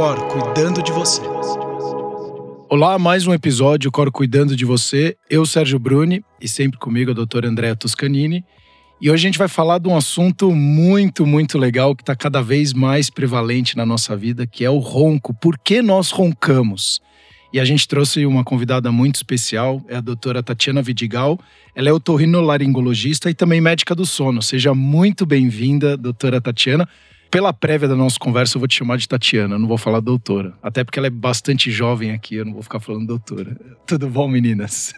[0.00, 1.20] Cor cuidando de você.
[2.70, 5.14] Olá, mais um episódio Cor cuidando de você.
[5.28, 8.42] Eu, Sérgio Bruni, e sempre comigo a doutora Andréa Toscanini.
[8.98, 12.40] E hoje a gente vai falar de um assunto muito, muito legal que está cada
[12.40, 15.34] vez mais prevalente na nossa vida, que é o ronco.
[15.34, 16.98] Por que nós roncamos?
[17.52, 21.38] E a gente trouxe uma convidada muito especial, é a doutora Tatiana Vidigal.
[21.74, 24.40] Ela é otorrinolaringologista e também médica do sono.
[24.40, 26.88] Seja muito bem-vinda, doutora Tatiana.
[27.30, 30.52] Pela prévia da nossa conversa, eu vou te chamar de Tatiana, não vou falar doutora.
[30.60, 33.56] Até porque ela é bastante jovem aqui, eu não vou ficar falando doutora.
[33.86, 34.92] Tudo bom, meninas?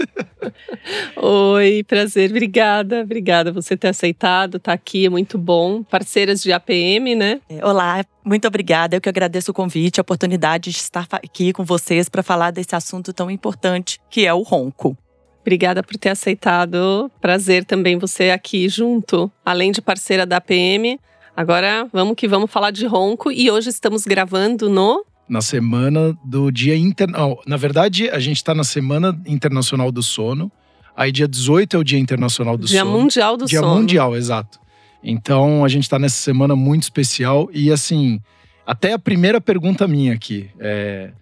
[1.15, 5.83] Oi, prazer, obrigada, obrigada você ter aceitado, tá aqui, é muito bom.
[5.83, 7.39] Parceiras de APM, né?
[7.51, 8.97] É, olá, muito obrigada.
[8.97, 12.75] Eu que agradeço o convite, a oportunidade de estar aqui com vocês para falar desse
[12.75, 14.97] assunto tão importante que é o ronco.
[15.43, 17.11] Obrigada por ter aceitado.
[17.21, 20.99] Prazer também você aqui junto, além de parceira da APM
[21.37, 26.51] Agora vamos que vamos falar de ronco e hoje estamos gravando no na semana do
[26.51, 27.43] Dia Internacional.
[27.47, 30.53] Na verdade, a gente está na Semana Internacional do Sono.
[30.95, 32.91] Aí, dia 18 é o Dia Internacional do dia Sono.
[32.91, 33.73] Dia Mundial do dia Sono.
[33.73, 34.61] Dia Mundial, exato.
[35.03, 37.49] Então, a gente está nessa semana muito especial.
[37.51, 38.21] E, assim,
[38.67, 41.13] até a primeira pergunta minha aqui é: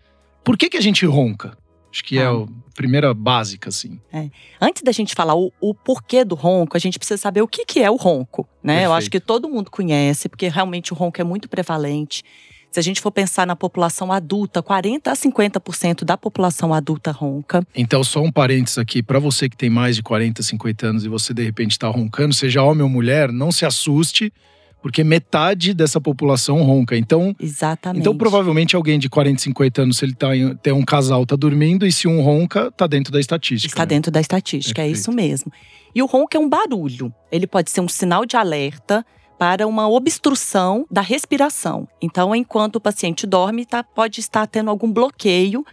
[0.43, 1.57] por que, que a gente ronca?
[1.93, 2.23] Acho que ah.
[2.23, 4.01] é a primeira básica, assim.
[4.13, 4.29] É.
[4.61, 7.65] Antes da gente falar o, o, porquê do ronco, a gente precisa saber o que,
[7.65, 8.75] que é o ronco, né?
[8.75, 8.89] Perfeito.
[8.89, 12.23] Eu acho que todo mundo conhece, porque realmente o ronco é muito prevalente.
[12.71, 17.67] Se a gente for pensar na população adulta, 40 a 50% da população adulta ronca.
[17.75, 21.09] Então, só um parênteses aqui, para você que tem mais de 40, 50 anos e
[21.09, 24.33] você de repente está roncando, seja homem ou mulher, não se assuste
[24.83, 26.97] porque metade dessa população ronca.
[26.97, 28.01] Então, Exatamente.
[28.01, 31.37] Então, provavelmente alguém de 40, 50 anos, se ele tá em, tem um casal, tá
[31.37, 33.73] dormindo, e se um ronca, tá dentro da estatística.
[33.73, 33.87] Está né?
[33.87, 34.97] dentro da estatística, Perfeito.
[34.97, 35.53] é isso mesmo.
[35.95, 37.13] E o ronco é um barulho.
[37.31, 39.05] Ele pode ser um sinal de alerta
[39.39, 41.89] para uma obstrução da respiração.
[42.01, 45.65] Então, enquanto o paciente dorme, tá, pode estar tendo algum bloqueio,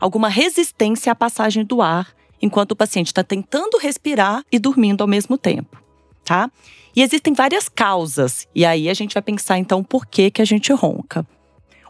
[0.00, 5.08] alguma resistência à passagem do ar, enquanto o paciente está tentando respirar e dormindo ao
[5.08, 5.82] mesmo tempo,
[6.24, 6.50] tá?
[6.96, 8.48] E existem várias causas.
[8.54, 11.26] E aí a gente vai pensar então por que que a gente ronca.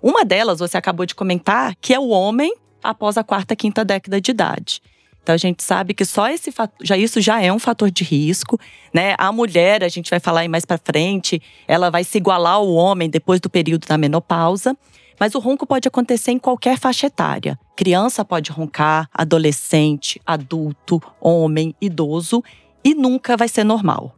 [0.03, 2.53] Uma delas você acabou de comentar, que é o homem
[2.83, 4.83] após a quarta, quinta década de idade.
[5.23, 6.53] Então a gente sabe que só esse
[6.83, 8.59] já isso já é um fator de risco,
[8.93, 9.15] né?
[9.19, 12.69] A mulher, a gente vai falar aí mais para frente, ela vai se igualar ao
[12.73, 14.77] homem depois do período da menopausa.
[15.19, 17.59] Mas o ronco pode acontecer em qualquer faixa etária.
[17.75, 22.43] Criança pode roncar, adolescente, adulto, homem, idoso
[22.85, 24.15] e nunca vai ser normal.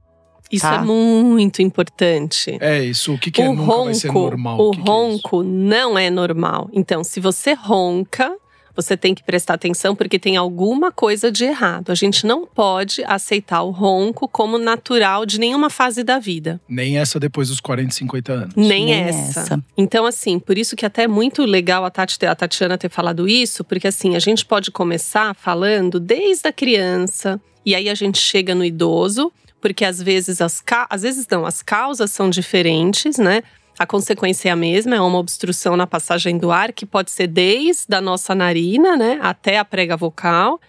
[0.51, 0.77] Isso tá?
[0.77, 2.57] é muito importante.
[2.61, 3.15] É isso.
[3.15, 4.61] O que, que é o nunca ronco, vai ser normal?
[4.61, 6.71] O, que ronco que é não é normal.
[6.73, 8.35] Então, se você ronca,
[8.79, 11.91] você tem que prestar atenção porque tem alguma coisa de errado.
[11.91, 16.61] A gente não pode aceitar o ronco como natural de nenhuma fase da vida.
[16.69, 18.55] Nem essa depois dos 40, 50 anos.
[18.55, 19.41] Nem, Nem essa.
[19.41, 19.65] essa.
[19.77, 23.29] Então, assim, por isso que até é muito legal a, Tati, a Tatiana ter falado
[23.29, 28.19] isso, porque assim, a gente pode começar falando desde a criança, e aí a gente
[28.19, 33.43] chega no idoso porque às vezes as às vezes não, as causas são diferentes, né?
[33.79, 37.29] A consequência é a mesma, é uma obstrução na passagem do ar que pode ser
[37.29, 40.61] desde a nossa narina, né, até a prega vocal.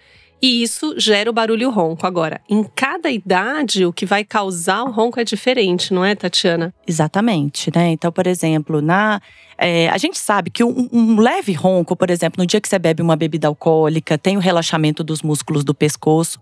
[0.42, 2.06] E isso gera o barulho ronco.
[2.06, 6.72] Agora, em cada idade, o que vai causar o ronco é diferente, não é, Tatiana?
[6.86, 7.90] Exatamente, né?
[7.90, 9.20] Então, por exemplo, na
[9.58, 12.78] é, a gente sabe que um, um, leve ronco, por exemplo, no dia que você
[12.78, 16.40] bebe uma bebida alcoólica, tem o relaxamento dos músculos do pescoço.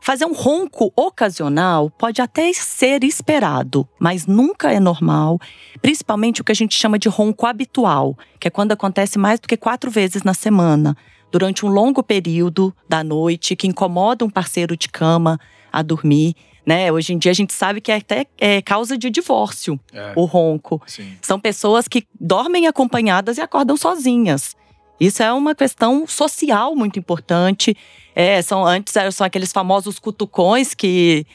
[0.00, 5.38] Fazer um ronco ocasional pode até ser esperado, mas nunca é normal,
[5.82, 9.46] principalmente o que a gente chama de ronco habitual, que é quando acontece mais do
[9.46, 10.96] que quatro vezes na semana,
[11.30, 15.38] durante um longo período da noite, que incomoda um parceiro de cama
[15.70, 16.34] a dormir.
[16.64, 16.90] Né?
[16.90, 20.24] Hoje em dia a gente sabe que é até é causa de divórcio é, o
[20.24, 20.80] ronco.
[20.86, 21.16] Sim.
[21.20, 24.56] São pessoas que dormem acompanhadas e acordam sozinhas.
[25.00, 27.74] Isso é uma questão social muito importante.
[28.14, 31.26] É, são antes são aqueles famosos cutucões que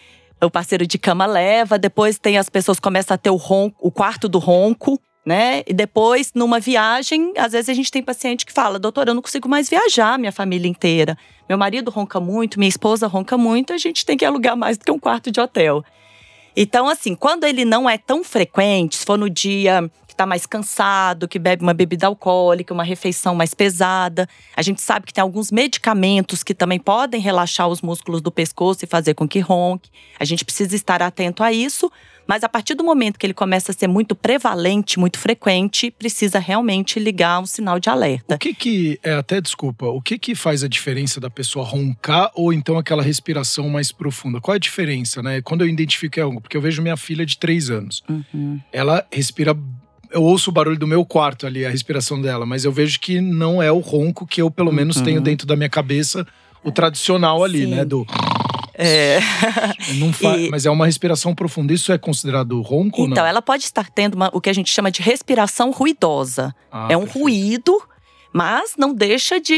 [0.41, 3.91] o parceiro de cama leva, depois tem as pessoas começam a ter o ronco, o
[3.91, 5.63] quarto do ronco, né?
[5.65, 9.21] E depois, numa viagem, às vezes a gente tem paciente que fala: doutor, eu não
[9.21, 11.17] consigo mais viajar, minha família inteira.
[11.49, 14.85] Meu marido ronca muito, minha esposa ronca muito, a gente tem que alugar mais do
[14.85, 15.83] que um quarto de hotel.
[16.55, 21.27] Então, assim, quando ele não é tão frequente, se for no dia está mais cansado,
[21.27, 24.27] que bebe uma bebida alcoólica, uma refeição mais pesada.
[24.55, 28.83] A gente sabe que tem alguns medicamentos que também podem relaxar os músculos do pescoço
[28.83, 29.89] e fazer com que ronque.
[30.19, 31.91] A gente precisa estar atento a isso.
[32.27, 36.39] Mas a partir do momento que ele começa a ser muito prevalente, muito frequente, precisa
[36.39, 38.35] realmente ligar um sinal de alerta.
[38.35, 42.31] O que que, é, até desculpa, o que que faz a diferença da pessoa roncar
[42.33, 44.41] ou então aquela respiração mais profunda?
[44.41, 45.41] Qual é a diferença, né?
[45.41, 48.59] Quando eu identifico algo, porque eu vejo minha filha de três anos, uhum.
[48.73, 49.55] ela respira
[50.11, 53.19] eu ouço o barulho do meu quarto ali, a respiração dela, mas eu vejo que
[53.21, 55.23] não é o ronco que eu, pelo menos, tenho Uhum.
[55.23, 56.25] dentro da minha cabeça,
[56.63, 57.75] o tradicional ali, Sim.
[57.75, 57.85] né?
[57.85, 58.05] Do.
[58.77, 59.19] É.
[59.99, 61.71] Não fa- E- Mas é uma respiração profunda.
[61.73, 63.25] Isso é considerado ronco Então, não?
[63.29, 66.53] ela pode estar tendo uma- o que a gente chama de respiração ruidosa.
[66.71, 67.23] Ah, é um perfeito.
[67.23, 67.81] ruído,
[68.33, 69.57] mas não deixa de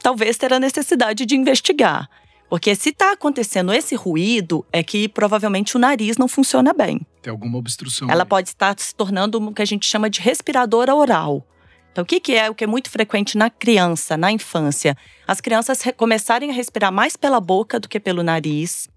[0.00, 2.08] talvez ter a necessidade de investigar.
[2.48, 7.00] Porque se está acontecendo esse ruído, é que provavelmente o nariz não funciona bem.
[7.20, 8.10] Tem alguma obstrução.
[8.10, 8.28] Ela ali.
[8.28, 11.46] pode estar se tornando o que a gente chama de respiradora oral.
[11.92, 14.96] Então, o que, que é o que é muito frequente na criança, na infância?
[15.26, 18.88] As crianças re- começarem a respirar mais pela boca do que pelo nariz,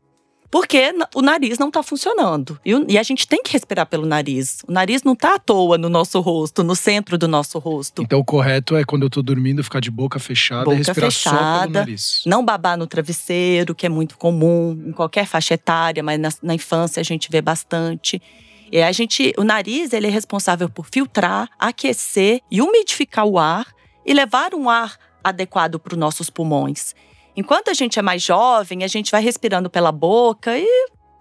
[0.51, 2.59] porque o nariz não está funcionando.
[2.65, 4.61] E, e a gente tem que respirar pelo nariz.
[4.67, 8.03] O nariz não está à toa no nosso rosto, no centro do nosso rosto.
[8.03, 11.09] Então o correto é quando eu tô dormindo ficar de boca fechada Boca e respirar
[11.09, 11.79] só pelo fechada.
[11.79, 12.21] nariz.
[12.25, 16.53] Não babar no travesseiro, que é muito comum em qualquer faixa etária, mas na, na
[16.53, 18.21] infância a gente vê bastante.
[18.69, 23.67] E a gente, o nariz ele é responsável por filtrar, aquecer e umidificar o ar
[24.05, 26.93] e levar um ar adequado para os nossos pulmões.
[27.35, 30.67] Enquanto a gente é mais jovem, a gente vai respirando pela boca e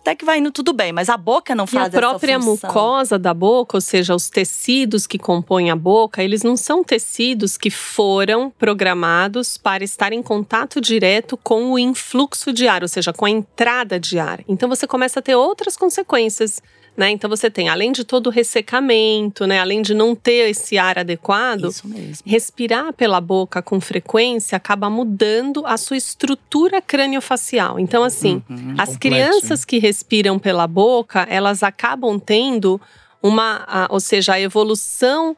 [0.01, 3.19] até que vai indo tudo bem, mas a boca não E a faz própria mucosa
[3.19, 7.71] da boca, ou seja, os tecidos que compõem a boca, eles não são tecidos que
[7.71, 13.27] foram programados para estar em contato direto com o influxo de ar, ou seja, com
[13.27, 14.41] a entrada de ar.
[14.49, 16.63] Então você começa a ter outras consequências.
[17.01, 17.13] Né?
[17.13, 19.59] Então você tem, além de todo o ressecamento, né?
[19.59, 22.23] além de não ter esse ar adequado, Isso mesmo.
[22.27, 27.81] respirar pela boca com frequência acaba mudando a sua estrutura craniofacial.
[27.81, 28.75] Então, assim, Uhum.
[28.77, 32.79] as Complexo, crianças que respiram pela boca, elas acabam tendo
[33.23, 35.35] uma, a- ou seja, a evolução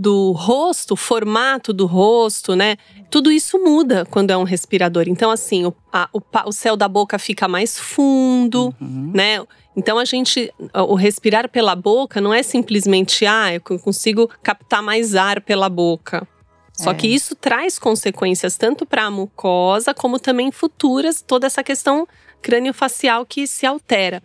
[0.00, 2.76] do rosto, o formato do rosto, né?
[3.10, 5.04] Tudo isso muda quando é um respirador.
[5.08, 9.10] Então, assim, o, a- o o céu da boca fica mais fundo, Uhum.
[9.14, 9.44] né?
[9.76, 15.14] Então a gente, o respirar pela boca não é simplesmente ah, eu consigo captar mais
[15.14, 16.26] ar pela boca.
[16.72, 16.94] Só É.
[16.94, 22.06] que isso traz consequências tanto para a mucosa como também futuras, toda essa questão
[22.40, 24.22] crâniofacial que se altera.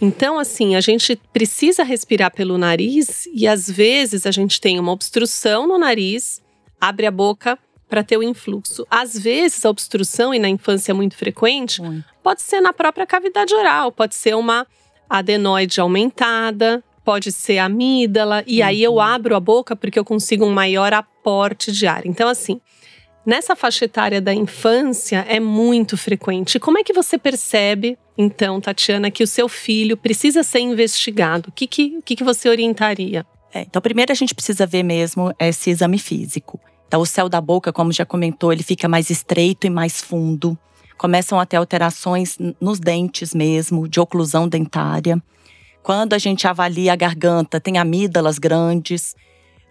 [0.00, 4.92] Então, assim, a gente precisa respirar pelo nariz e às vezes a gente tem uma
[4.92, 6.42] obstrução no nariz,
[6.80, 7.58] abre a boca
[7.88, 8.86] para ter o influxo.
[8.90, 12.04] Às vezes a obstrução, e na infância é muito frequente, Muito.
[12.22, 14.66] Pode ser na própria cavidade oral, pode ser uma
[15.08, 20.52] adenoide aumentada, pode ser amígdala, e aí eu abro a boca porque eu consigo um
[20.52, 22.04] maior aporte de ar.
[22.04, 22.60] Então, assim,
[23.26, 26.60] nessa faixa etária da infância é muito frequente.
[26.60, 31.48] Como é que você percebe, então, Tatiana, que o seu filho precisa ser investigado?
[31.48, 33.26] O que, que, que, que você orientaria?
[33.52, 36.60] É, então, primeiro a gente precisa ver mesmo esse exame físico.
[36.86, 40.56] Então, o céu da boca, como já comentou, ele fica mais estreito e mais fundo.
[40.96, 45.20] Começam a ter alterações nos dentes mesmo, de oclusão dentária.
[45.82, 49.14] Quando a gente avalia a garganta, tem amígdalas grandes.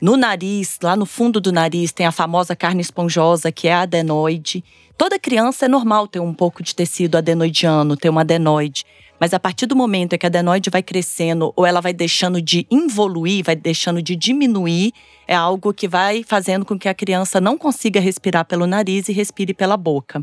[0.02, 3.82] No nariz, lá no fundo do nariz, tem a famosa carne esponjosa, que é a
[3.82, 4.64] adenoide.
[4.98, 8.84] Toda criança é normal ter um pouco de tecido adenoidiano, ter uma adenoide.
[9.20, 12.42] Mas a partir do momento em que a adenoide vai crescendo ou ela vai deixando
[12.42, 14.92] de involuir, vai deixando de diminuir,
[15.26, 19.14] é algo que vai fazendo com que a criança não consiga respirar pelo nariz e
[19.14, 20.22] respire pela boca.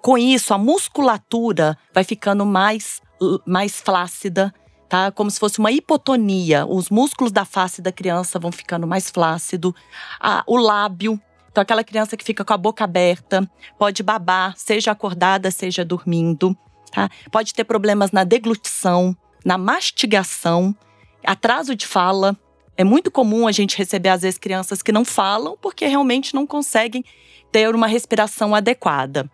[0.00, 3.02] Com isso, a musculatura vai ficando mais,
[3.46, 4.52] mais flácida,
[4.94, 5.10] tá?
[5.10, 6.64] Como se fosse uma hipotonia.
[6.64, 9.74] Os músculos da face da criança vão ficando mais flácido.
[10.20, 14.92] Ah, o lábio, então aquela criança que fica com a boca aberta, pode babar, seja
[14.92, 16.56] acordada, seja dormindo.
[16.92, 17.10] Tá?
[17.32, 20.72] Pode ter problemas na deglutição, na mastigação,
[21.26, 22.36] atraso de fala.
[22.76, 26.46] É muito comum a gente receber, às vezes, crianças que não falam porque realmente não
[26.46, 27.04] conseguem
[27.50, 29.28] ter uma respiração adequada.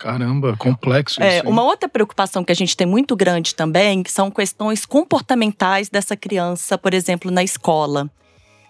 [0.00, 1.46] Caramba, complexo É, isso.
[1.46, 1.52] hein?
[1.52, 6.78] uma outra preocupação que a gente tem muito grande também são questões comportamentais dessa criança,
[6.78, 8.10] por exemplo, na escola.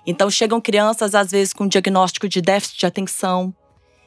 [0.05, 3.55] Então, chegam crianças, às vezes, com diagnóstico de déficit de atenção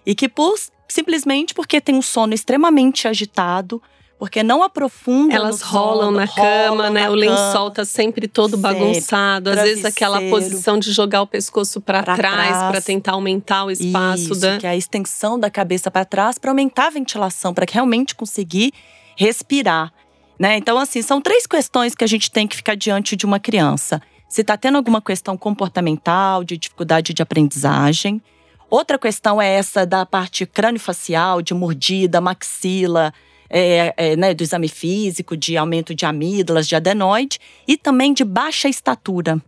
[0.05, 0.53] e que, por,
[0.87, 3.81] simplesmente porque tem um sono extremamente agitado,
[4.17, 7.03] porque não aprofundam Elas rolam sono, na rolam cama, né?
[7.03, 8.61] na O lençol tá sempre todo Sempre.
[8.61, 9.49] bagunçado.
[9.49, 12.71] Às vezes aquela posição de jogar o pescoço para trás trás.
[12.71, 16.37] para tentar aumentar o espaço Isso, da que é a extensão da cabeça para trás
[16.37, 18.71] para aumentar a ventilação, para realmente conseguir
[19.17, 19.91] respirar.
[20.39, 20.57] Né?
[20.57, 24.01] Então, assim, são três questões que a gente tem que ficar diante de uma criança.
[24.27, 28.21] Se está tendo alguma questão comportamental, de dificuldade de aprendizagem.
[28.69, 33.13] Outra questão é essa da parte crâniofacial, de mordida, maxila,
[33.55, 38.23] é, é, né, do exame físico, de aumento de amígdalas, de adenoide, e também de
[38.23, 39.39] baixa estatura.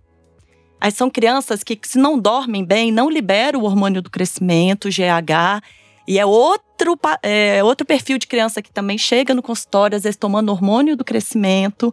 [0.79, 5.63] Aí são crianças que, se não dormem bem, não liberam o hormônio do crescimento, GH.
[6.07, 10.17] E é outro, é outro perfil de criança que também chega no consultório, às vezes
[10.17, 11.91] tomando hormônio do crescimento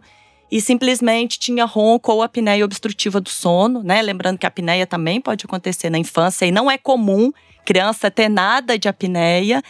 [0.51, 4.03] e simplesmente tinha ronco ou apneia obstrutiva do sono, né?
[4.03, 7.31] Lembrando que a apneia também pode acontecer na infância e não é comum
[7.65, 9.63] criança ter nada de apneia.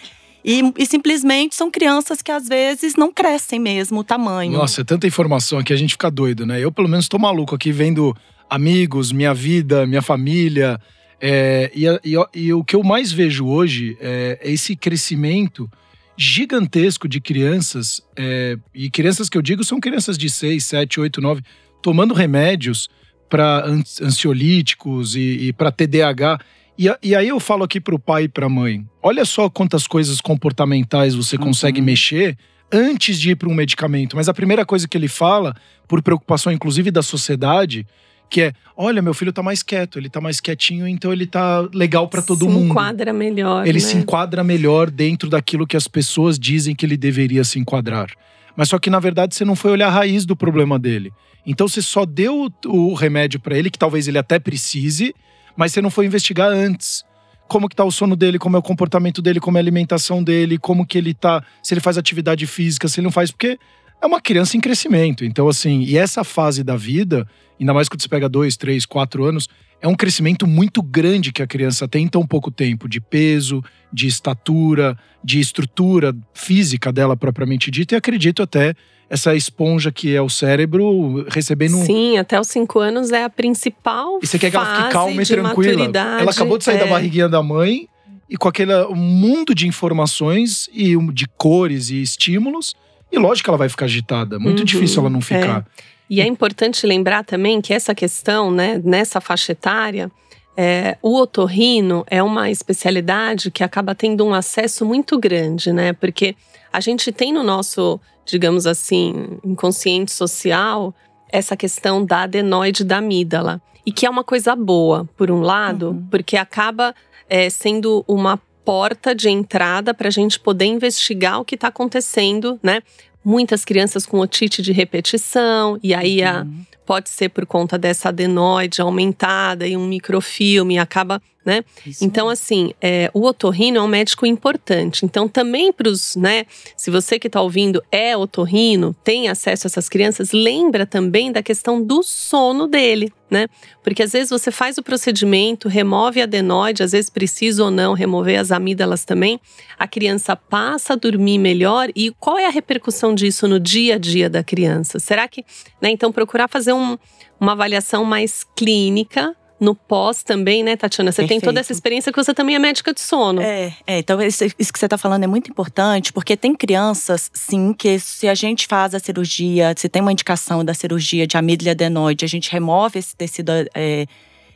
[0.43, 4.51] E, e, simplesmente são crianças que às vezes não crescem mesmo o tamanho.
[4.51, 6.59] Nossa, é tanta informação aqui, a gente fica doido, né?
[6.59, 8.15] Eu, pelo menos, tô maluco aqui vendo
[8.49, 10.79] amigos, minha vida, minha família.
[11.19, 15.69] É, e, e, e, o que eu mais vejo hoje é, é esse crescimento
[16.17, 18.01] gigantesco de crianças.
[18.15, 21.41] É, e crianças que eu digo são crianças de 6, 7, 8, 9,
[21.81, 22.89] tomando remédios
[23.29, 23.65] para
[24.01, 26.39] ansiolíticos e, e para TDAH.
[26.77, 29.49] E, e, aí eu falo aqui para o pai e para a mãe: olha só
[29.49, 31.43] quantas coisas comportamentais você uhum.
[31.43, 32.37] consegue mexer
[32.71, 34.15] antes de ir para um medicamento.
[34.15, 35.55] Mas a primeira coisa que ele fala,
[35.87, 37.85] por preocupação inclusive da sociedade,
[38.29, 41.61] que é: olha, meu filho tá mais quieto, ele tá mais quietinho, então ele tá
[41.73, 42.63] legal para todo se mundo.
[42.65, 43.67] Se enquadra melhor.
[43.67, 43.85] Ele né?
[43.85, 48.09] se enquadra melhor dentro daquilo que as pessoas dizem que ele deveria se enquadrar.
[48.55, 51.11] Mas só que na verdade você não foi olhar a raiz do problema dele.
[51.45, 55.13] Então você só deu o remédio para ele, que talvez ele até precise,
[55.55, 57.03] mas você não foi investigar antes.
[57.47, 60.23] Como que tá o sono dele, como é o comportamento dele, como é a alimentação
[60.23, 63.59] dele, como que ele tá, se ele faz atividade física, se ele não faz, porque
[64.01, 65.23] é uma criança em crescimento.
[65.23, 67.27] Então, assim, e essa fase da vida,
[67.59, 69.47] ainda mais quando você pega dois, três, quatro anos,
[69.83, 73.61] é um crescimento muito grande que a criança tem em tão pouco tempo, de peso,
[73.91, 78.73] de estatura, de estrutura física dela propriamente dita, e acredito até
[79.09, 81.75] essa esponja que é o cérebro recebendo.
[81.85, 84.19] Sim, até os cinco anos é a principal.
[84.23, 85.91] E você quer que ela fique calma e tranquila.
[86.17, 86.79] Ela acabou de sair é.
[86.79, 87.89] da barriguinha da mãe
[88.29, 92.73] e com aquele mundo de informações e de cores e estímulos.
[93.11, 94.39] E lógico que ela vai ficar agitada.
[94.39, 95.59] Muito uhum, difícil ela não ficar.
[95.59, 95.92] É.
[96.09, 100.11] E é importante lembrar também que essa questão, né, nessa faixa etária,
[100.55, 105.93] é, o otorrino é uma especialidade que acaba tendo um acesso muito grande, né?
[105.93, 106.35] Porque
[106.71, 110.93] a gente tem no nosso, digamos assim, inconsciente social
[111.29, 113.61] essa questão da adenoide da amígdala.
[113.85, 116.07] E que é uma coisa boa, por um lado, uhum.
[116.09, 116.93] porque acaba
[117.27, 122.59] é, sendo uma porta de entrada para a gente poder investigar o que está acontecendo,
[122.63, 122.81] né?
[123.23, 126.65] Muitas crianças com otite de repetição, e aí a, uhum.
[126.85, 131.63] Pode ser por conta dessa adenoide aumentada e um microfilme, acaba né?
[131.85, 135.05] Isso então, assim, é, o otorrino é um médico importante.
[135.05, 136.45] Então, também para os, né?
[136.77, 141.43] Se você que está ouvindo é otorrino, tem acesso a essas crianças, lembra também da
[141.43, 143.47] questão do sono dele, né?
[143.83, 147.93] Porque às vezes você faz o procedimento, remove a adenoide, às vezes precisa ou não
[147.93, 149.39] remover as amígdalas também,
[149.77, 153.97] a criança passa a dormir melhor e qual é a repercussão disso no dia a
[153.97, 154.99] dia da criança?
[154.99, 155.43] Será que,
[155.81, 155.89] né?
[155.89, 156.97] Então, procurar fazer um,
[157.39, 161.11] uma avaliação mais clínica no pós também, né, Tatiana?
[161.11, 161.41] Você Perfeito.
[161.41, 163.41] tem toda essa experiência que você também é médica de sono.
[163.41, 167.31] É, é então isso, isso que você está falando é muito importante, porque tem crianças,
[167.33, 171.37] sim, que se a gente faz a cirurgia, se tem uma indicação da cirurgia de
[171.37, 174.05] amígdala adenoide, a gente remove esse tecido é,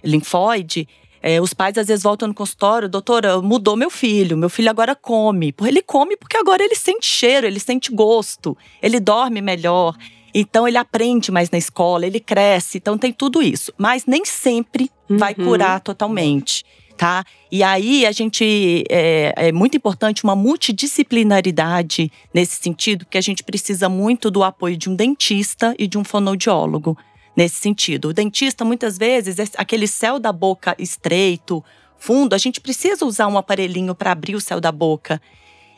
[0.04, 0.88] linfóide,
[1.22, 4.96] é, os pais às vezes voltam no consultório, doutora, mudou meu filho, meu filho agora
[4.96, 5.54] come.
[5.62, 9.96] Ele come porque agora ele sente cheiro, ele sente gosto, ele dorme melhor.
[10.34, 13.74] Então ele aprende mais na escola, ele cresce, então tem tudo isso.
[13.78, 15.18] Mas nem sempre uhum.
[15.18, 16.66] vai curar totalmente.
[16.96, 17.24] Tá?
[17.52, 23.44] E aí a gente é, é, muito importante uma multidisciplinaridade nesse sentido, porque a gente
[23.44, 26.98] precisa muito do apoio de um dentista e de um fonoaudiólogo
[27.36, 28.10] nesse sentido.
[28.10, 31.64] O dentista muitas vezes é aquele céu da boca estreito,
[32.00, 35.22] fundo, a gente precisa usar um aparelhinho para abrir o céu da boca.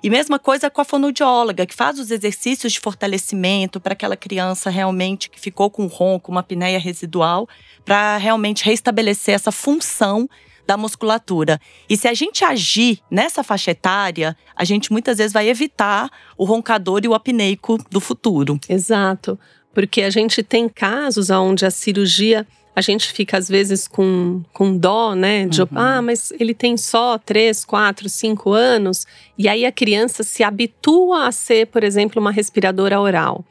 [0.02, 4.70] E mesma coisa com a fonoaudióloga, que faz os exercícios de fortalecimento para aquela criança
[4.70, 7.48] realmente que ficou com ronco, uma apneia residual,
[7.84, 10.30] para realmente restabelecer essa função
[10.66, 11.60] da musculatura.
[11.90, 16.46] E se a gente agir nessa faixa etária, a gente muitas vezes vai evitar o
[16.46, 18.60] roncador e o apneico do futuro.
[18.70, 19.38] Exato.
[19.74, 22.48] Porque a gente tem casos onde a cirurgia
[22.80, 25.46] a gente fica às vezes com, com dó, né?
[25.46, 25.68] De, uhum.
[25.76, 29.06] ah, mas ele tem só 3, 4, 5 anos.
[29.38, 33.44] E aí a criança se habitua a ser, por exemplo, uma respiradora oral.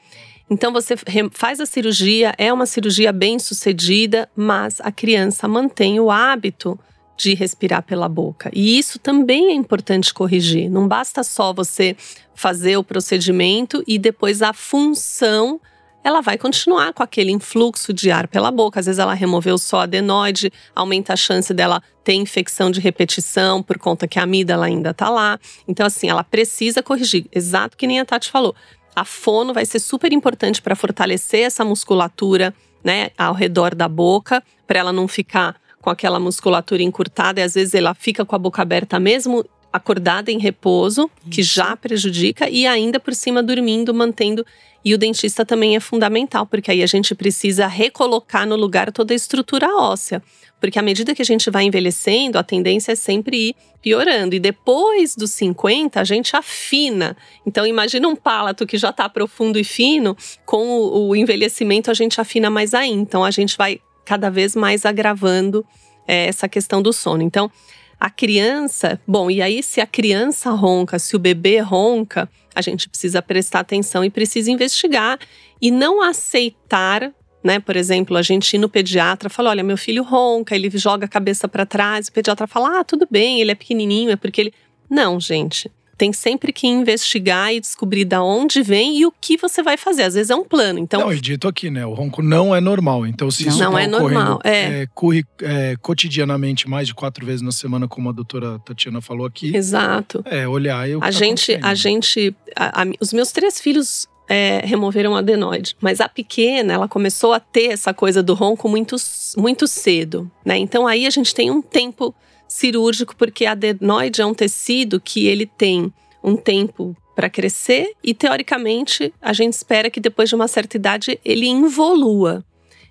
[0.51, 0.95] Então você
[1.31, 6.79] faz a cirurgia, é uma cirurgia bem sucedida, mas a criança mantém o hábito
[7.15, 8.51] de respirar pela boca.
[8.55, 10.71] E isso também é importante corrigir.
[10.71, 11.95] Não basta só você
[12.35, 15.61] fazer o procedimento e depois a função
[16.09, 18.81] ela vai continuar com aquele influxo de ar pela boca.
[18.81, 23.79] Às vezes ela removeu só adenoide, aumenta a chance dela ter infecção de repetição por
[23.79, 25.39] conta que a amígdala ainda tá lá.
[25.69, 27.27] Então, assim, ela precisa corrigir.
[27.31, 28.57] Exato que nem a Tati falou.
[28.97, 34.43] A fono vai ser super importante para fortalecer essa musculatura, né, ao redor da boca,
[34.67, 38.39] para ela não ficar com aquela musculatura encurtada e às vezes ela fica com a
[38.39, 44.45] boca aberta mesmo acordada em repouso, que já prejudica, e ainda por cima dormindo, mantendo
[44.85, 49.13] E o dentista também é fundamental, porque aí a gente precisa recolocar no lugar toda
[49.13, 50.23] a estrutura óssea.
[50.61, 54.35] Porque à medida que a gente vai envelhecendo, a tendência é sempre ir piorando.
[54.35, 57.17] E depois dos 50, a gente afina.
[57.47, 62.21] Então, imagina um palato que já está profundo e fino, com o, envelhecimento a gente
[62.21, 63.03] afina mais ainda.
[63.03, 65.65] Então, a gente vai cada vez mais agravando
[66.07, 67.23] é, essa questão do sono.
[67.23, 67.51] Então,
[67.99, 72.89] a criança, bom, e aí se a criança ronca, se o bebê ronca, a gente
[72.89, 75.19] precisa prestar atenção e precisa investigar
[75.61, 77.13] e não aceitar,
[77.43, 77.59] né?
[77.59, 81.09] Por exemplo, a gente ir no pediatra, fala: "Olha, meu filho ronca, ele joga a
[81.09, 82.09] cabeça para trás".
[82.09, 84.55] O pediatra fala: "Ah, tudo bem, ele é pequenininho, é porque ele".
[84.89, 89.63] Não, gente tem sempre que investigar e descobrir da onde vem e o que você
[89.65, 90.05] vai fazer.
[90.05, 90.79] Às vezes é um plano.
[90.79, 91.85] Então, não, e dito aqui, né?
[91.85, 93.05] O ronco não é normal.
[93.05, 94.83] Então, se não, isso não tá é normal, é.
[94.83, 99.27] É, corre é, cotidianamente mais de quatro vezes na semana, como a doutora Tatiana falou
[99.27, 99.55] aqui.
[99.55, 100.23] Exato.
[100.25, 104.07] É, olhar e o a tá gente, a gente, a, a, os meus três filhos
[104.29, 105.75] é, removeram adenoide.
[105.81, 108.95] Mas a pequena, ela começou a ter essa coisa do ronco muito,
[109.37, 110.57] muito cedo, né?
[110.57, 112.15] Então aí a gente tem um tempo
[112.49, 115.93] cirúrgico, porque a adenoide é um tecido que ele tem
[116.25, 121.19] um tempo para crescer e, teoricamente, a gente espera que depois de uma certa idade
[121.25, 122.45] ele involua.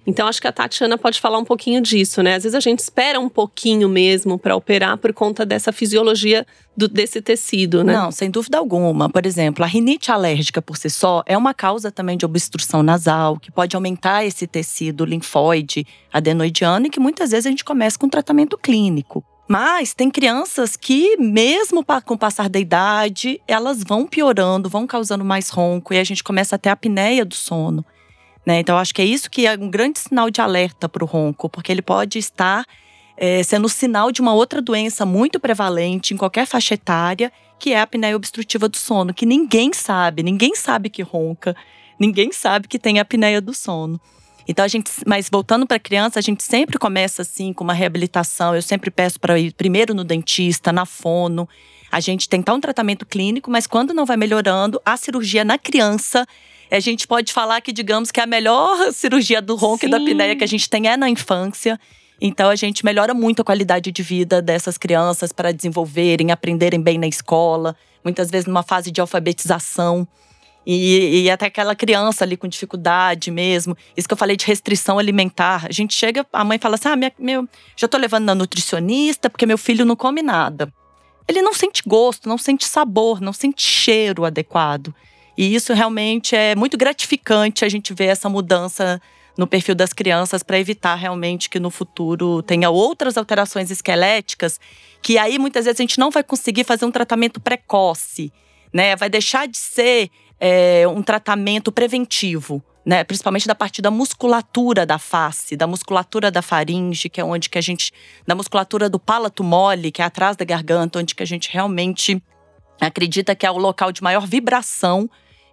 [0.08, 2.36] Então, acho que a Tatiana pode falar um pouquinho disso, né?
[2.36, 6.48] Às vezes a gente espera um pouquinho mesmo para operar por conta dessa fisiologia
[6.78, 7.92] do, desse tecido, né?
[7.92, 9.10] Não, sem dúvida alguma.
[9.10, 13.38] Por exemplo, a rinite alérgica por si só é uma causa também de obstrução nasal,
[13.38, 18.08] que pode aumentar esse tecido linfóide adenoidiano e que muitas vezes a gente começa com
[18.08, 19.26] tratamento clínico.
[19.48, 25.24] Mas tem crianças que, mesmo com o passar da idade, elas vão piorando, vão causando
[25.24, 27.86] mais ronco e a gente começa a ter a apneia do sono.
[28.46, 28.60] Né?
[28.60, 31.50] Então, acho que é isso que é um grande sinal de alerta para o ronco,
[31.50, 32.66] porque ele pode estar
[33.16, 37.80] é, sendo sinal de uma outra doença muito prevalente em qualquer faixa etária, que é
[37.80, 41.56] a apneia obstrutiva do sono, que ninguém sabe, ninguém sabe que ronca,
[42.00, 44.00] ninguém sabe que tem a apneia do sono.
[44.48, 48.56] Então a gente, mas voltando para criança, a gente sempre começa assim com uma reabilitação.
[48.56, 51.48] Eu sempre peço para ir primeiro no dentista, na fono.
[51.92, 56.26] A gente tentar um tratamento clínico, mas quando não vai melhorando, a cirurgia na criança
[56.70, 59.88] a gente pode falar que, digamos, que a melhor cirurgia do ronco Sim.
[59.88, 61.80] e da apneia que a gente tem é na infância.
[62.20, 66.98] Então a gente melhora muito a qualidade de vida dessas crianças para desenvolverem, aprenderem bem
[66.98, 70.08] na escola, muitas vezes numa fase de alfabetização.
[70.70, 73.78] E, e, até aquela criança ali com dificuldade mesmo.
[73.96, 75.66] Isso que eu falei de restrição alimentar.
[75.66, 79.30] A gente chega, a mãe fala assim: ah, minha, meu, já tô levando na nutricionista
[79.30, 80.70] porque meu filho não come nada.
[81.26, 84.94] Ele não sente gosto, não sente sabor, não sente cheiro adequado.
[85.38, 89.02] E isso realmente é muito gratificante a gente ver essa mudança
[89.38, 94.60] no perfil das crianças para evitar realmente que no futuro tenha outras alterações esqueléticas,
[95.02, 98.34] que aí muitas vezes a gente não vai conseguir fazer um tratamento precoce,
[98.74, 98.98] né?
[98.98, 103.04] Vai deixar de ser é, um tratamento preventivo, né?
[103.04, 107.58] Principalmente da parte da musculatura da face, da musculatura da faringe, que é onde que
[107.58, 107.92] a gente,
[108.26, 112.22] da musculatura do palato mole, que é atrás da garganta, onde que a gente realmente
[112.80, 115.10] acredita que é o local de maior vibração,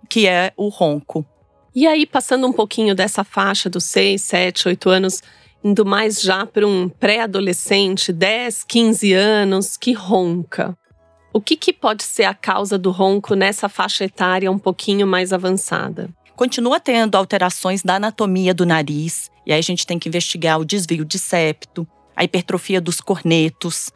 [0.09, 1.27] que é o ronco.
[1.75, 5.23] E aí, passando um pouquinho dessa faixa dos 6, 7, 8 anos,
[5.65, 10.79] indo mais já para um pré-adolescente, 10, 15 anos, que ronca.
[11.35, 15.33] O que, que pode ser a causa do ronco nessa faixa etária um pouquinho mais
[15.33, 16.09] avançada?
[16.37, 20.65] Continua tendo alterações da anatomia do nariz, e aí a gente tem que investigar o
[20.65, 23.91] desvio de septo, a hipertrofia dos cornetos,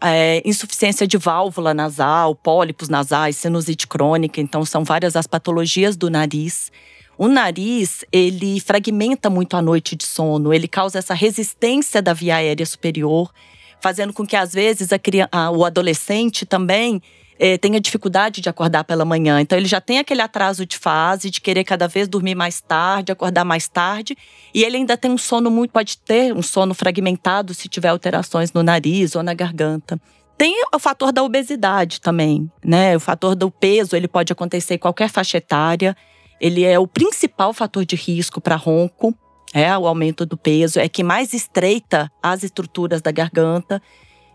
[0.00, 6.08] é, insuficiência de válvula nasal, pólipos nasais, sinusite crônica, então são várias as patologias do
[6.08, 6.70] nariz.
[7.18, 12.36] O nariz, ele fragmenta muito a noite de sono, ele causa essa resistência da via
[12.36, 13.32] aérea superior,
[13.82, 17.00] fazendo com que às vezes a criança, o adolescente também
[17.38, 19.40] é, tenha dificuldade de acordar pela manhã.
[19.40, 23.10] Então ele já tem aquele atraso de fase, de querer cada vez dormir mais tarde,
[23.10, 24.14] acordar mais tarde,
[24.54, 28.52] e ele ainda tem um sono muito, pode ter um sono fragmentado se tiver alterações
[28.52, 29.98] no nariz ou na garganta.
[30.36, 32.96] Tem o fator da obesidade também, né?
[32.96, 35.94] O fator do peso, ele pode acontecer em qualquer faixa etária.
[36.40, 39.14] Ele é o principal fator de risco para ronco,
[39.52, 43.82] é o aumento do peso, é que mais estreita as estruturas da garganta,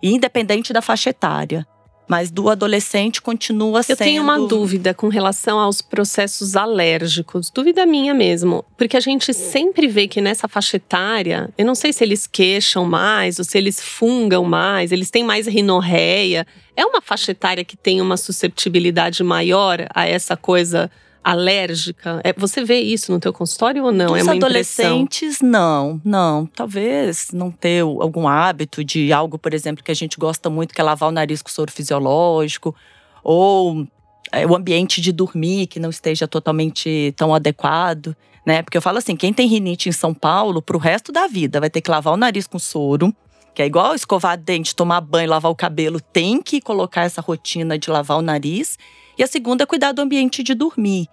[0.01, 1.65] independente da faixa etária.
[2.07, 3.99] Mas do adolescente continua sendo.
[3.99, 7.49] Eu tenho uma dúvida com relação aos processos alérgicos.
[7.49, 8.63] Dúvida minha mesmo.
[8.77, 12.85] Porque a gente sempre vê que nessa faixa etária, eu não sei se eles queixam
[12.85, 16.45] mais ou se eles fungam mais, eles têm mais rinorreia.
[16.75, 20.91] É uma faixa etária que tem uma susceptibilidade maior a essa coisa
[21.25, 22.21] alérgica?
[22.23, 24.13] É, você vê isso no teu consultório ou não?
[24.13, 25.49] Dos é uma adolescentes, impressão?
[25.49, 26.45] não, não.
[26.45, 30.79] Talvez não ter algum hábito de algo, por exemplo, que a gente gosta muito, que
[30.79, 32.75] é lavar o nariz com soro fisiológico,
[33.23, 33.87] ou
[34.31, 38.61] é, o ambiente de dormir que não esteja totalmente tão adequado, né?
[38.61, 41.71] Porque eu falo assim, quem tem rinite em São Paulo, pro resto da vida, vai
[41.71, 43.11] ter que lavar o nariz com soro,
[43.55, 47.79] que é igual escovar dente, tomar banho, lavar o cabelo, tem que colocar essa rotina
[47.79, 48.77] de lavar o nariz.
[49.17, 51.07] E a segunda é cuidar do ambiente de dormir,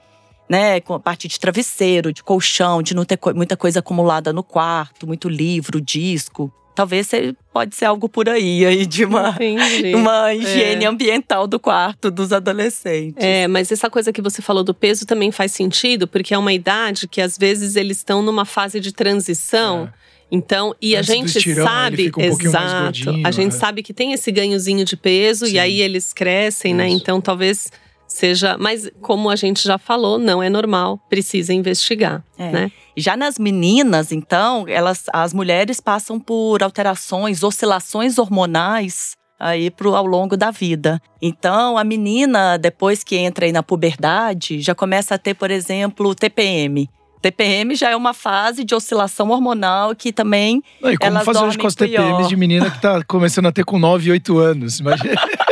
[0.49, 0.81] né?
[0.81, 5.07] Com a parte de travesseiro, de colchão, de não ter muita coisa acumulada no quarto,
[5.07, 6.53] muito livro, disco.
[6.75, 7.11] Talvez
[7.53, 9.37] pode ser algo por aí, aí de uma,
[9.95, 10.88] uma higiene é.
[10.88, 13.23] ambiental do quarto dos adolescentes.
[13.23, 16.53] É, mas essa coisa que você falou do peso também faz sentido, porque é uma
[16.53, 19.91] idade que às vezes eles estão numa fase de transição.
[19.99, 20.03] É.
[20.35, 23.59] Então, e Antes a gente estirão, sabe, um exato, a gente é.
[23.59, 25.53] sabe que tem esse ganhozinho de peso Sim.
[25.53, 26.73] e aí eles crescem?
[26.73, 26.79] Isso.
[26.79, 26.88] né?
[26.88, 27.71] Então, talvez
[28.12, 32.51] seja, mas como a gente já falou, não é normal, precisa investigar, é.
[32.51, 32.72] né?
[32.96, 40.07] Já nas meninas, então, elas, as mulheres passam por alterações, oscilações hormonais aí pro, ao
[40.07, 41.01] longo da vida.
[41.20, 46.14] Então, a menina, depois que entra aí na puberdade, já começa a ter, por exemplo,
[46.14, 46.88] TPM.
[47.20, 50.62] TPM já é uma fase de oscilação hormonal que também.
[50.81, 53.53] Não, e como elas fazer hoje com as TPMs de menina que tá começando a
[53.53, 54.81] ter com 9, 8 anos?
[54.81, 55.14] Imagina.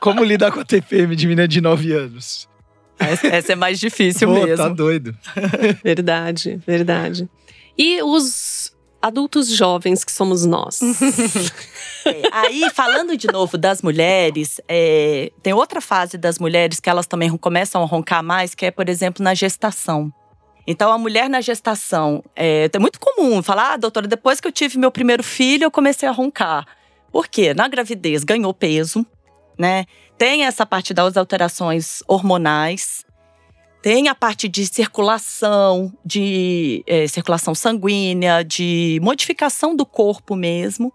[0.00, 2.48] como lidar com a TPM de menina de 9 anos?
[2.98, 4.56] Essa é mais difícil Pô, mesmo.
[4.56, 5.16] Tá doido.
[5.82, 7.28] verdade, verdade.
[7.76, 10.80] E os adultos jovens que somos nós.
[12.04, 17.06] é, aí, falando de novo das mulheres, é, tem outra fase das mulheres que elas
[17.06, 20.12] também começam a roncar mais, que é, por exemplo, na gestação.
[20.66, 24.52] Então, a mulher na gestação, é, é muito comum falar, ah, doutora, depois que eu
[24.52, 26.66] tive meu primeiro filho, eu comecei a roncar.
[27.10, 27.54] Por quê?
[27.54, 29.04] Na gravidez ganhou peso,
[29.60, 29.84] né?
[30.16, 33.04] Tem essa parte das alterações hormonais,
[33.82, 40.92] tem a parte de circulação, de é, circulação sanguínea, de modificação do corpo mesmo,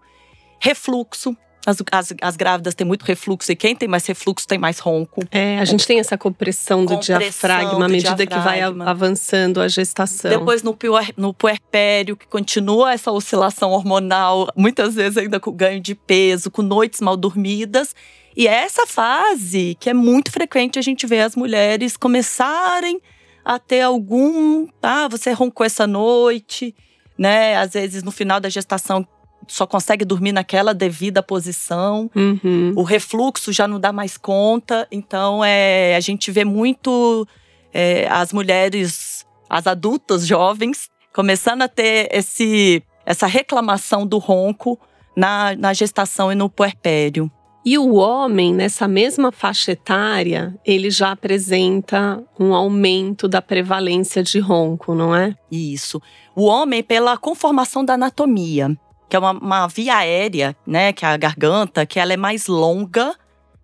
[0.60, 1.36] refluxo.
[1.66, 5.22] As, as, as, grávidas têm muito refluxo e quem tem mais refluxo tem mais ronco.
[5.32, 8.74] É, a gente tem essa compressão do compressão diafragma à medida diafragma.
[8.74, 10.30] que vai avançando a gestação.
[10.30, 15.80] Depois no, puer, no puerpério, que continua essa oscilação hormonal, muitas vezes ainda com ganho
[15.80, 17.94] de peso, com noites mal dormidas.
[18.36, 23.00] E é essa fase que é muito frequente a gente ver as mulheres começarem
[23.44, 24.68] a ter algum.
[24.82, 26.74] Ah, você roncou essa noite,
[27.18, 27.56] né?
[27.56, 29.06] Às vezes no final da gestação
[29.46, 32.10] só consegue dormir naquela devida posição.
[32.14, 32.72] Uhum.
[32.76, 34.86] O refluxo já não dá mais conta.
[34.90, 37.26] Então, é, a gente vê muito
[37.72, 44.78] é, as mulheres, as adultas jovens, começando a ter esse, essa reclamação do ronco
[45.16, 47.30] na, na gestação e no puerpério.
[47.68, 54.38] E o homem, nessa mesma faixa etária, ele já apresenta um aumento da prevalência de
[54.38, 55.34] ronco, não é?
[55.50, 56.00] Isso.
[56.36, 61.08] O homem, pela conformação da anatomia, que é uma, uma via aérea, né, que é
[61.08, 63.14] a garganta, que ela é mais longa,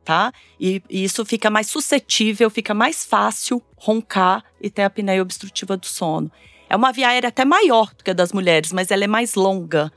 [0.05, 0.33] tá?
[0.59, 5.77] E, e, isso fica mais suscetível, fica mais fácil roncar e ter a apneia obstrutiva
[5.77, 6.31] do sono.
[6.69, 9.35] É uma via aérea até maior do que a das mulheres, mas ela é mais
[9.35, 9.93] longa.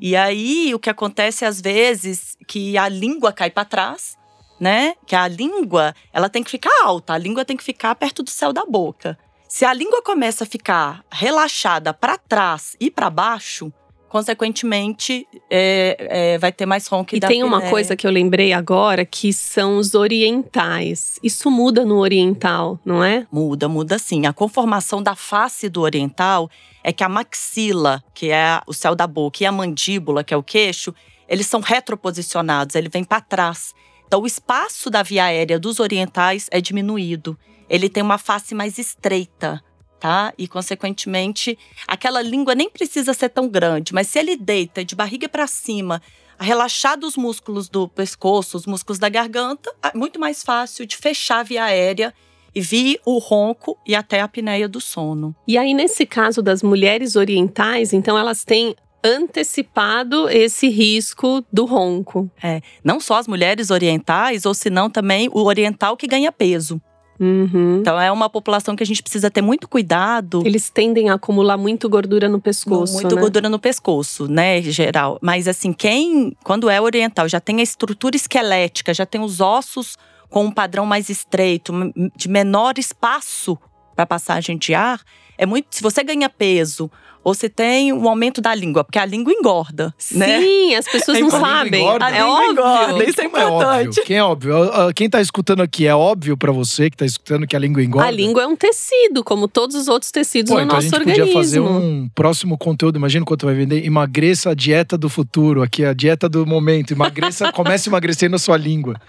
[0.00, 4.16] E aí o que acontece às vezes que a língua cai para trás,
[4.60, 4.94] né?
[5.06, 8.30] Que a língua, ela tem que ficar alta, a língua tem que ficar perto do
[8.30, 9.18] céu da boca.
[9.48, 13.72] Se a língua começa a ficar relaxada para trás e para baixo,
[14.12, 17.16] consequentemente, é, é, vai ter mais ronco.
[17.16, 21.18] E tem uma coisa que eu lembrei agora, que são os orientais.
[21.22, 23.26] Isso muda no oriental, não é?
[23.32, 24.26] Muda, muda sim.
[24.26, 26.50] A conformação da face do oriental
[26.84, 30.36] é que a maxila, que é o céu da boca, e a mandíbula, que é
[30.36, 30.94] o queixo,
[31.26, 33.74] eles são retroposicionados, ele vem para trás.
[34.06, 37.34] Então, o espaço da via aérea dos orientais é diminuído.
[37.66, 39.64] Ele tem uma face mais estreita
[40.02, 40.34] tá?
[40.36, 45.28] E consequentemente, aquela língua nem precisa ser tão grande, mas se ele deita de barriga
[45.28, 46.02] para cima,
[46.40, 51.38] relaxado os músculos do pescoço, os músculos da garganta, é muito mais fácil de fechar
[51.38, 52.12] a via aérea
[52.52, 55.36] e vir o ronco e até a apneia do sono.
[55.46, 62.28] E aí nesse caso das mulheres orientais, então elas têm antecipado esse risco do ronco.
[62.42, 66.82] É, não só as mulheres orientais, ou senão também o oriental que ganha peso.
[67.20, 67.78] Uhum.
[67.80, 70.42] Então é uma população que a gente precisa ter muito cuidado.
[70.44, 72.94] Eles tendem a acumular muito gordura no pescoço.
[72.94, 73.20] Muito né?
[73.20, 75.18] gordura no pescoço, né, em geral.
[75.20, 79.96] Mas assim, quem, quando é oriental, já tem a estrutura esquelética, já tem os ossos
[80.28, 81.72] com um padrão mais estreito,
[82.16, 83.58] de menor espaço
[83.94, 85.00] para passagem de ar,
[85.42, 85.66] é muito.
[85.72, 86.88] Se você ganha peso
[87.24, 90.40] ou se tem um aumento da língua, porque a língua engorda, Sim, né?
[90.40, 91.82] Sim, as pessoas não sabem.
[91.82, 92.06] Engorda.
[92.06, 92.50] A é óbvio.
[92.50, 94.00] Engorda, isso é importante.
[94.00, 94.54] É Quem é óbvio?
[94.94, 98.08] Quem tá escutando aqui é óbvio para você que tá escutando que a língua engorda?
[98.08, 100.98] A língua é um tecido, como todos os outros tecidos Pô, no então nosso a
[100.98, 101.26] gente organismo.
[101.26, 105.84] podia fazer um próximo conteúdo, imagina quanto vai vender, emagreça a dieta do futuro, aqui
[105.84, 109.00] a dieta do momento, emagreça, comece emagrecendo a sua língua.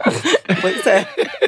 [0.62, 1.08] Pois é.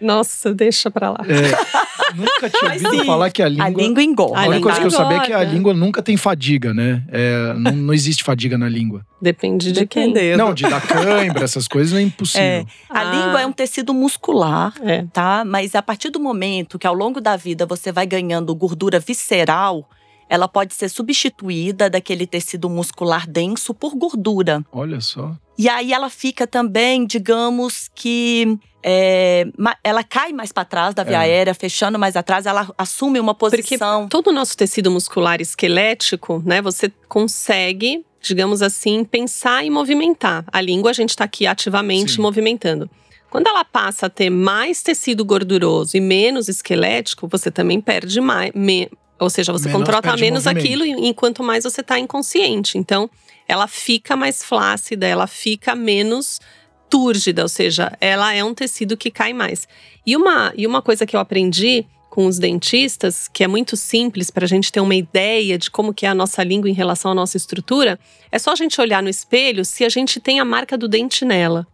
[0.00, 1.18] Nossa, deixa pra lá.
[1.28, 3.66] É, nunca tinha ouvido sim, falar que a língua.
[3.66, 4.36] A língua engorda.
[4.38, 6.72] A A única língua coisa que eu sabia é que a língua nunca tem fadiga,
[6.72, 7.02] né?
[7.08, 9.04] É, não, não existe fadiga na língua.
[9.20, 10.12] Depende de quem.
[10.12, 10.38] Dependendo.
[10.38, 12.42] Não, de dar cãibra, essas coisas é impossível.
[12.46, 13.04] É, a Ah.
[13.04, 15.04] língua é um tecido muscular, É.
[15.12, 15.44] tá?
[15.46, 19.88] Mas a partir do momento que ao longo da vida você vai ganhando gordura visceral,
[20.30, 24.62] ela pode ser substituída daquele tecido muscular denso por gordura.
[24.70, 25.34] Olha só.
[25.58, 28.56] E aí ela fica também, digamos que.
[28.82, 29.46] É,
[29.82, 31.20] ela cai mais para trás da via É.
[31.20, 34.08] aérea, fechando mais atrás, ela assume uma Porque posição.
[34.08, 36.62] todo o nosso tecido muscular esquelético, né?
[36.62, 40.44] Você consegue, digamos assim, pensar e movimentar.
[40.52, 42.22] A língua, a gente está aqui ativamente Sim.
[42.22, 42.88] movimentando.
[43.30, 48.52] Quando ela passa a ter mais tecido gorduroso e menos esquelético, você também perde mais.
[48.54, 48.88] me-
[49.20, 50.64] ou seja, você Menos contrata perde menos movimento.
[50.64, 52.78] aquilo e- enquanto mais você está inconsciente.
[52.78, 53.10] Então,
[53.48, 56.40] ela fica mais flácida, ela fica menos
[56.88, 59.68] túrgida, ou seja, ela é um tecido que cai mais.
[60.06, 64.30] E uma, e uma coisa que eu aprendi com os dentistas, que é muito simples
[64.30, 67.12] para a gente ter uma ideia de como que é a nossa língua em relação
[67.12, 67.98] à nossa estrutura,
[68.32, 71.24] é só a gente olhar no espelho se a gente tem a marca do dente
[71.24, 71.66] nela.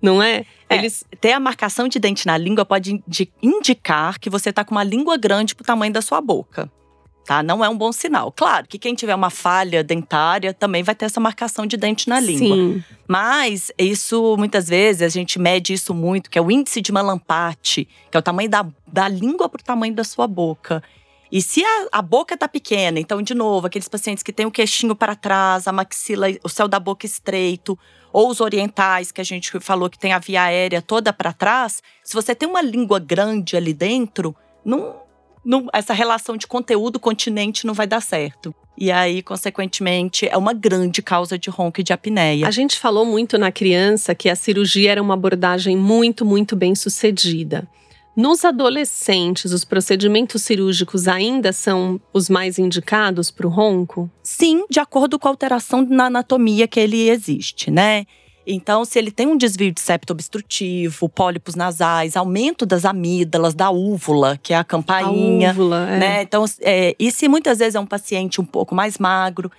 [0.00, 0.44] Não é?
[0.68, 0.76] É.
[0.76, 4.74] Eles Ter a marcação de dente na língua pode indi- indicar que você tá com
[4.74, 6.70] uma língua grande pro tamanho da sua boca.
[7.24, 7.42] Tá?
[7.42, 8.32] Não é um bom sinal.
[8.32, 12.18] Claro que quem tiver uma falha dentária também vai ter essa marcação de dente na
[12.18, 12.56] língua.
[12.56, 12.84] Sim.
[13.06, 17.88] Mas isso, muitas vezes, a gente mede isso muito, que é o índice de Malampati,
[18.10, 20.82] que é o tamanho da, da língua pro tamanho da sua boca.
[21.30, 24.50] E se a, a boca tá pequena, então, de novo, aqueles pacientes que têm o
[24.50, 27.78] queixinho para trás, a maxila, o céu da boca estreito,
[28.12, 31.82] ou os orientais, que a gente falou que tem a via aérea toda para trás,
[32.04, 34.96] se você tem uma língua grande ali dentro, não,
[35.44, 38.54] não- essa relação de conteúdo-continente não vai dar certo.
[38.76, 42.46] E aí, consequentemente, é uma grande causa de ronco e de apneia.
[42.46, 46.74] A gente falou muito na criança que a cirurgia era uma abordagem muito, muito bem
[46.74, 47.68] sucedida.
[48.16, 54.10] Nos adolescentes, os procedimentos cirúrgicos ainda são os mais indicados para o ronco?
[54.22, 58.04] Sim, de acordo com a alteração na anatomia que ele existe, né?
[58.46, 63.70] Então, se ele tem um desvio de septo obstrutivo, pólipos nasais, aumento das amígdalas, da
[63.70, 65.98] úvula, que é a campainha, a úvula, é.
[65.98, 66.22] né?
[66.22, 69.50] Então, é, e se muitas vezes é um paciente um pouco mais magro,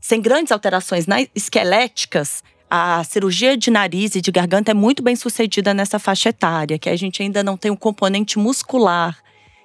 [0.00, 5.16] sem grandes alterações na- esqueléticas, a cirurgia de nariz e de garganta é muito bem
[5.16, 9.18] sucedida nessa faixa etária, que a gente ainda não tem um componente muscular,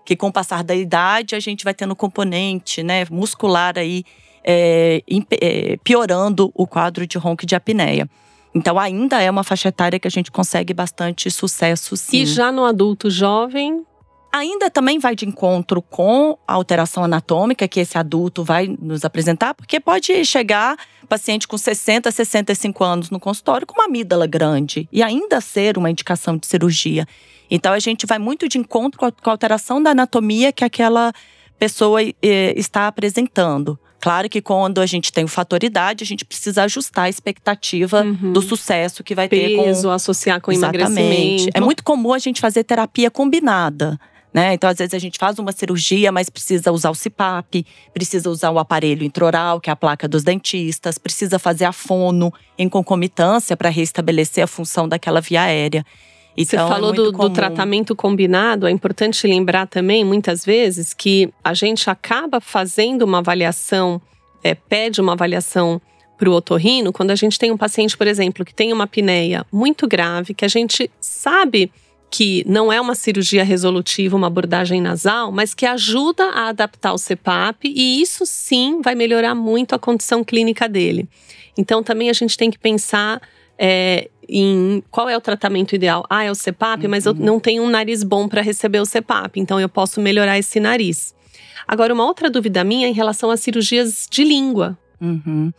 [0.03, 4.03] que com o passar da idade a gente vai tendo componente né, muscular aí
[4.43, 5.01] é,
[5.41, 8.09] é, piorando o quadro de ronco de apneia.
[8.55, 12.21] Então ainda é uma faixa etária que a gente consegue bastante sucesso sim.
[12.21, 13.85] E já no adulto jovem,
[14.35, 19.53] Ainda também vai de encontro com a alteração anatômica que esse adulto vai nos apresentar,
[19.53, 20.75] porque pode chegar
[21.07, 25.89] paciente com 60, 65 anos no consultório com uma amígdala grande e ainda ser uma
[25.89, 27.07] indicação de cirurgia.
[27.49, 31.13] Então a gente vai muito de encontro com a, alteração da anatomia que aquela
[31.57, 33.79] pessoa eh, está apresentando.
[34.05, 38.03] Claro que quando a gente tem o fator idade, a gente precisa ajustar a expectativa
[38.03, 38.33] Uhum.
[38.33, 40.85] do sucesso que vai ter com peso, associar com Exatamente.
[40.91, 41.57] emagrecimento.
[41.57, 43.99] É muito comum a gente fazer terapia combinada.
[44.31, 44.53] Né?
[44.53, 47.65] Então, às vezes, a gente faz uma cirurgia, mas precisa usar o CPAP,
[47.95, 52.31] precisa usar o aparelho intraoral, que é a placa dos dentistas, precisa fazer a fono
[52.59, 55.83] em concomitância para restabelecer a função daquela via aérea.
[56.37, 58.67] Você Então, é falou muito do, do tratamento combinado.
[58.67, 64.01] É importante lembrar também, muitas vezes, que a gente acaba fazendo uma avaliação,
[64.43, 65.81] é, pede uma avaliação
[66.17, 69.45] para o otorrino, quando a gente tem um paciente, por exemplo, que tem uma apneia
[69.51, 71.71] muito grave, que a gente sabe
[72.09, 76.97] que não é uma cirurgia resolutiva, uma abordagem nasal, mas que ajuda a adaptar o
[76.97, 81.09] CPAP e isso sim vai melhorar muito a condição clínica dele.
[81.57, 83.21] Então também a gente tem que pensar
[83.57, 86.05] é, em qual é o tratamento ideal.
[86.09, 89.39] Ah, é o CPAP, mas eu não tenho um nariz bom para receber o CPAP,
[89.39, 91.13] então eu posso melhorar esse nariz.
[91.67, 94.77] Agora, uma outra dúvida minha é em relação às cirurgias de língua.
[95.01, 95.51] Uhum.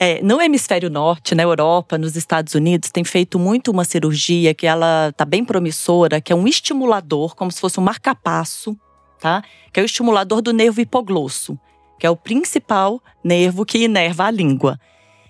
[0.00, 4.66] É, no hemisfério norte, na Europa, nos Estados Unidos, tem feito muito uma cirurgia que
[4.66, 8.78] ela tá bem promissora, que é um estimulador, como se fosse um marcapasso,
[9.18, 9.42] tá?
[9.72, 11.58] Que é o estimulador do nervo hipoglosso,
[11.98, 14.78] que é o principal nervo que inerva a língua.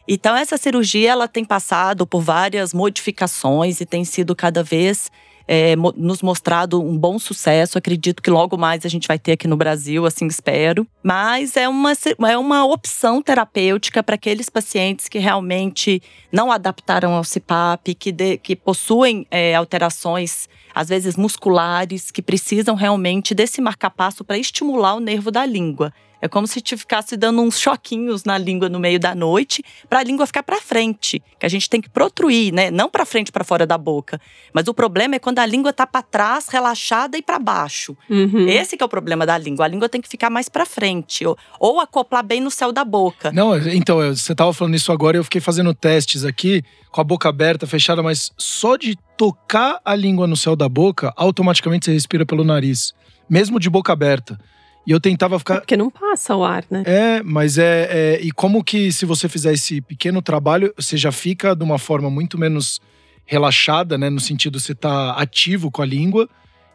[0.08, 5.10] Então essa cirurgia ela tem passado por várias modificações e tem sido cada vez
[5.46, 7.76] é, nos mostrado um bom sucesso.
[7.76, 10.86] Acredito que logo mais a gente vai ter aqui no Brasil, assim espero.
[11.02, 11.92] Mas é uma,
[12.26, 18.38] é uma opção terapêutica para aqueles pacientes que realmente não adaptaram ao CPAP, que, de-
[18.38, 25.00] que possuem é, alterações, às vezes musculares, que precisam realmente desse marcapasso para estimular o
[25.00, 25.92] nervo da língua.
[26.20, 30.00] É como se te ficasse dando uns choquinhos na língua no meio da noite, para
[30.00, 32.70] a língua ficar para frente, que a gente tem que protruir, né?
[32.70, 34.20] Não para frente, para fora da boca.
[34.52, 37.96] Mas o problema é quando a língua tá para trás, relaxada e para baixo.
[38.10, 38.48] Uhum.
[38.48, 39.64] Esse que é o problema da língua.
[39.64, 42.84] A língua tem que ficar mais para frente ou, ou acoplar bem no céu da
[42.84, 43.30] boca.
[43.32, 47.04] Não, então, você tava falando isso agora e eu fiquei fazendo testes aqui, com a
[47.04, 51.92] boca aberta, fechada, mas só de tocar a língua no céu da boca, automaticamente você
[51.92, 52.92] respira pelo nariz.
[53.28, 54.38] Mesmo de boca aberta.
[54.88, 55.56] E eu tentava ficar.
[55.60, 56.82] Porque não passa o ar, né?
[56.86, 58.20] É, mas é, é.
[58.22, 62.08] E como que, se você fizer esse pequeno trabalho, você já fica de uma forma
[62.08, 62.80] muito menos
[63.26, 64.08] relaxada, né?
[64.08, 66.26] No sentido, você tá ativo com a língua.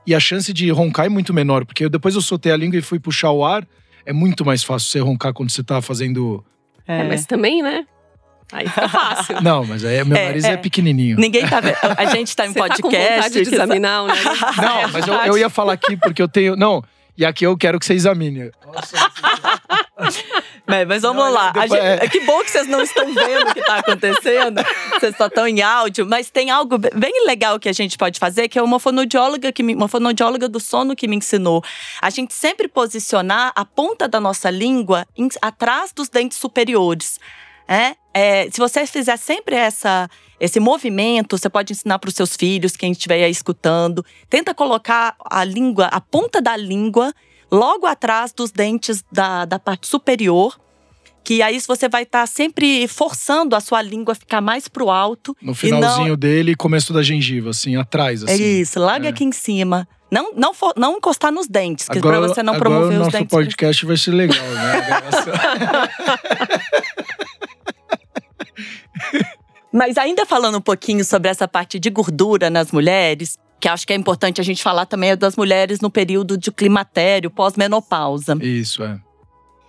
[0.05, 1.65] E a chance de roncar é muito menor.
[1.65, 3.67] Porque depois eu soltei a língua e fui puxar o ar.
[4.05, 6.45] É muito mais fácil você roncar quando você tá fazendo.
[6.87, 7.83] É, mas também, né?
[8.51, 9.37] Aí fica fácil.
[9.41, 10.57] Não, mas aí meu É, nariz é, é.
[10.57, 11.17] pequenininho.
[11.17, 11.77] Ninguém tá vendo.
[11.97, 13.15] A gente tá em Você tá com podcast.
[13.15, 14.23] vontade de examinar o nariz?
[14.57, 16.55] Não, mas eu, eu ia falar aqui porque eu tenho.
[16.55, 16.83] Não,
[17.17, 18.51] e aqui eu quero que você examine.
[20.65, 21.51] Mas, mas vamos Não, lá.
[21.51, 22.07] Depois- gente- é.
[22.07, 24.61] Que bom que vocês não estão vendo o que está acontecendo.
[24.99, 26.05] Vocês só estão em áudio.
[26.05, 29.61] Mas tem algo bem legal que a gente pode fazer, que é uma fonoaudióloga, que
[29.61, 31.63] me- uma fonoaudióloga do sono que me ensinou.
[32.01, 37.19] A gente sempre posicionar a ponta da nossa língua em- atrás dos dentes superiores.
[37.67, 37.95] É?
[38.13, 40.07] É, se você fizer sempre essa,
[40.39, 44.05] esse movimento, você pode ensinar para os seus filhos, quem estiver aí escutando.
[44.29, 47.11] Tenta colocar a língua, a ponta da língua,
[47.51, 50.59] logo atrás dos dentes da, da parte superior.
[51.23, 55.35] Que aí você vai estar sempre forçando a sua língua a ficar mais pro alto.
[55.41, 58.59] No e finalzinho dele, começo da gengiva, assim, atrás, não, É assim.
[58.59, 59.09] isso, larga É.
[59.09, 59.87] aqui em cima.
[60.11, 62.99] Não, não, for- não encostar nos dentes, que Agora, para você não agora promover o
[62.99, 63.29] os nosso dentes.
[63.31, 64.83] podcast vai ser legal, né?
[69.71, 73.93] Mas ainda falando um pouquinho sobre essa parte de gordura nas mulheres, que acho que
[73.93, 78.37] é importante a gente falar também é das mulheres no período de climatério, pós-menopausa.
[78.41, 78.99] Isso, é.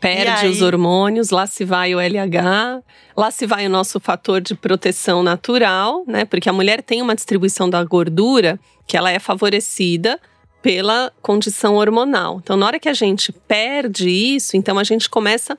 [0.01, 2.83] Perde os hormônios, lá se vai o LH,
[3.17, 6.27] lá se vai o nosso fator de proteção natural, né?
[6.27, 10.21] Porque a mulher tem uma distribuição da gordura que ela é favorecida
[10.61, 12.41] pela condição hormonal.
[12.43, 15.59] Então, na hora que a gente perde isso, então a gente começa a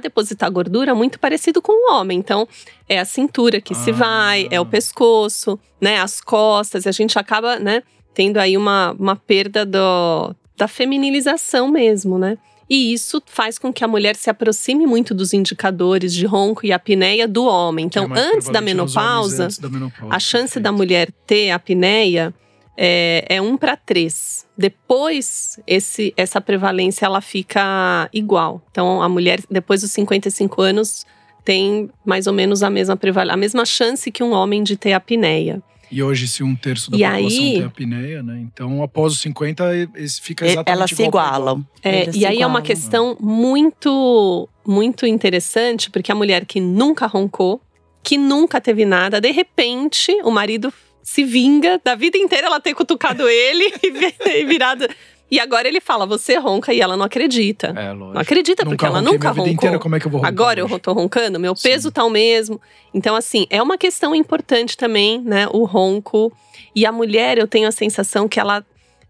[0.00, 2.18] depositar gordura muito parecido com o homem.
[2.18, 2.46] Então,
[2.88, 3.94] é a cintura que se Ah.
[3.94, 6.00] vai, é o pescoço, né?
[6.00, 6.86] As costas.
[6.86, 7.82] A gente acaba, né?
[8.14, 12.36] Tendo aí uma, uma perda do, da feminilização mesmo, né?
[12.68, 16.72] E isso faz com que a mulher se aproxime muito dos indicadores de ronco e
[16.72, 17.84] apneia do homem.
[17.84, 20.76] É Então, mais antes da, menopausa, antes da menopausa, a chance da perfeito.
[20.76, 22.34] mulher ter apneia
[22.76, 24.45] é, é 1 para 3.
[24.58, 28.62] Depois, esse, essa prevalência ela fica igual.
[28.70, 31.04] Então, a mulher, depois dos 55 anos,
[31.44, 34.92] tem mais ou menos a mesma, prevale- a mesma chance que um homem de ter
[34.92, 35.62] apneia.
[35.88, 38.40] E hoje, se um terço da E população aí- tem apneia, né?
[38.42, 39.64] Então, após os 50,
[39.94, 41.64] esse fica exatamente Elas se igualam.
[41.82, 42.62] É, Eles e se aí é uma igualam.
[42.62, 47.60] questão muito, muito interessante, porque a mulher que nunca roncou,
[48.02, 50.72] que nunca teve nada, de repente o marido
[51.08, 54.88] se vinga da vida inteira ela ter cutucado ele e vi- virado.
[55.30, 57.68] E agora ele fala: você ronca e ela não acredita.
[57.76, 58.14] É, lógico.
[58.14, 59.54] Não acredita, porque ela ronquei nunca minha vida roncou.
[59.54, 60.78] inteira, como é que eu vou roncar Agora eu hoje?
[60.80, 61.68] tô roncando, meu Sim.
[61.68, 62.60] peso tá o mesmo.
[62.92, 65.46] Então, assim, é uma questão importante também, né?
[65.52, 66.32] O ronco.
[66.74, 68.64] E a mulher, eu tenho a sensação que ela,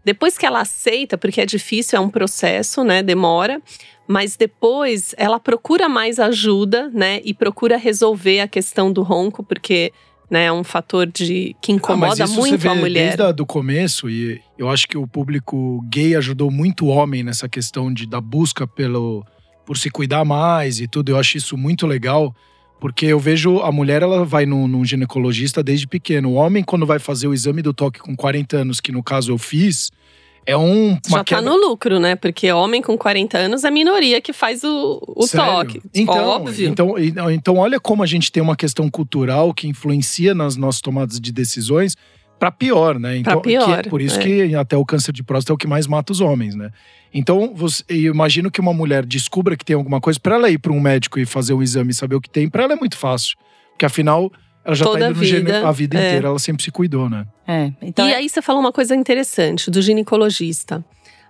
[0.05, 3.01] depois que ela aceita, porque é difícil, é um processo, né?
[3.03, 3.61] Demora.
[4.07, 7.21] Mas depois ela procura mais ajuda, né?
[7.25, 9.91] E procura resolver a questão do ronco, porque
[10.29, 13.05] né, é um fator de, que Ah, incomoda você muito a mulher.
[13.05, 17.23] Desde a, do começo, e eu acho que o público gay ajudou muito o homem
[17.23, 19.25] nessa questão de, da busca pelo,
[19.65, 21.09] por se cuidar mais e tudo.
[21.09, 22.35] Eu acho isso muito legal,
[22.79, 26.31] porque eu vejo a mulher, ela vai num, num ginecologista desde pequeno.
[26.31, 29.31] O homem, quando vai fazer o exame do toque com 40 anos, que no caso
[29.31, 29.91] eu fiz,
[30.47, 30.97] é um.
[31.07, 32.15] Já tá quebra- no lucro, né?
[32.15, 35.81] Porque homem com 40 anos é minoria que faz o, o toque.
[35.93, 36.69] Então, Óbvio.
[36.69, 41.19] Então, então, olha como a gente tem uma questão cultural que influencia nas nossas tomadas
[41.19, 41.97] de decisões
[42.39, 43.17] para pior, né?
[43.17, 44.23] Então, que é pior, por isso é.
[44.23, 46.71] que até o câncer de próstata é o que mais mata os homens, né?
[47.13, 50.59] Então, você, eu imagino que uma mulher descubra que tem alguma coisa, para ela ir
[50.59, 52.75] para um médico e fazer um exame e saber o que tem, para ela é
[52.77, 53.35] muito fácil.
[53.71, 54.31] Porque afinal,
[54.67, 56.07] ela já Toda tá indo no gene- vida, a vida é.
[56.07, 57.25] inteira, ela sempre se cuidou, né?
[57.47, 60.83] É, então e é- aí você falou uma coisa interessante do ginecologista.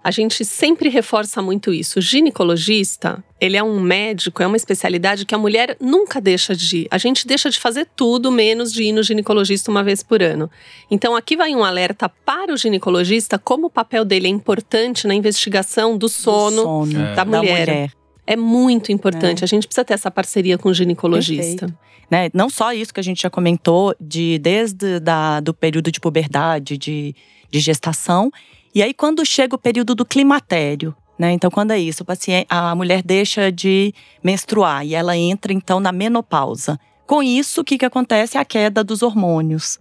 [0.03, 1.99] A gente sempre reforça muito isso.
[1.99, 6.77] O ginecologista, ele é um médico, é uma especialidade que a mulher nunca deixa de
[6.83, 6.87] ir.
[6.89, 10.49] A gente deixa de fazer tudo menos de ir no ginecologista uma vez por ano.
[10.89, 15.13] Então aqui vai um alerta para o ginecologista como o papel dele é importante na
[15.13, 16.55] investigação do sono.
[16.57, 17.13] do sono É.
[17.15, 17.91] da mulher.
[18.27, 19.43] É muito importante.
[19.43, 21.65] A gente precisa ter essa parceria com o ginecologista.
[22.11, 22.29] né?
[22.33, 26.77] Não só isso que a gente já comentou, de desde da, do período de puberdade,
[26.77, 27.15] de,
[27.49, 28.29] de gestação.
[28.75, 31.31] E aí, quando chega o período do climatério, Né?
[31.31, 33.91] Então, quando é isso, paciente, a mulher deixa de
[34.23, 36.79] menstruar e ela entra então na menopausa.
[37.07, 38.37] Com isso, o que, que acontece?
[38.37, 39.79] A queda dos hormônios.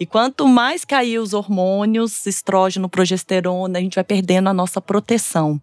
[0.00, 5.60] E quanto mais cair os hormônios, estrógeno, progesterona, a gente vai perdendo a nossa proteção.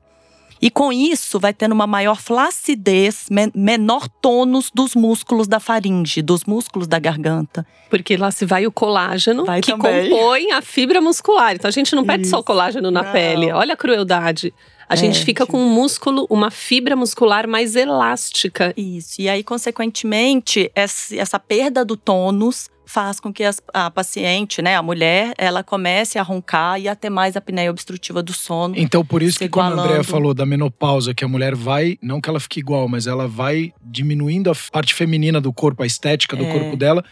[0.62, 6.44] E com isso, vai tendo uma maior flacidez, menor tônus dos músculos da faringe, dos
[6.44, 7.66] músculos da garganta.
[7.90, 10.10] Porque lá se vai o colágeno, vai que também.
[10.10, 11.56] compõe a fibra muscular.
[11.56, 12.32] Então a gente não perde isso.
[12.32, 13.12] só o colágeno na não.
[13.12, 13.52] pele.
[13.52, 14.54] Olha a crueldade.
[14.90, 18.74] A é, gente fica com um músculo, uma fibra muscular mais elástica.
[18.76, 19.22] Isso.
[19.22, 25.36] E aí, consequentemente, essa perda do tônus faz com que a paciente, né, a mulher,
[25.38, 28.74] ela comece a roncar e a ter mais apneia obstrutiva do sono.
[28.76, 32.20] Então, por isso que quando a Andrea falou da menopausa, que a mulher vai, não
[32.20, 36.36] que ela fique igual, mas ela vai diminuindo a parte feminina do corpo, a estética
[36.36, 36.52] do é.
[36.52, 37.06] corpo dela,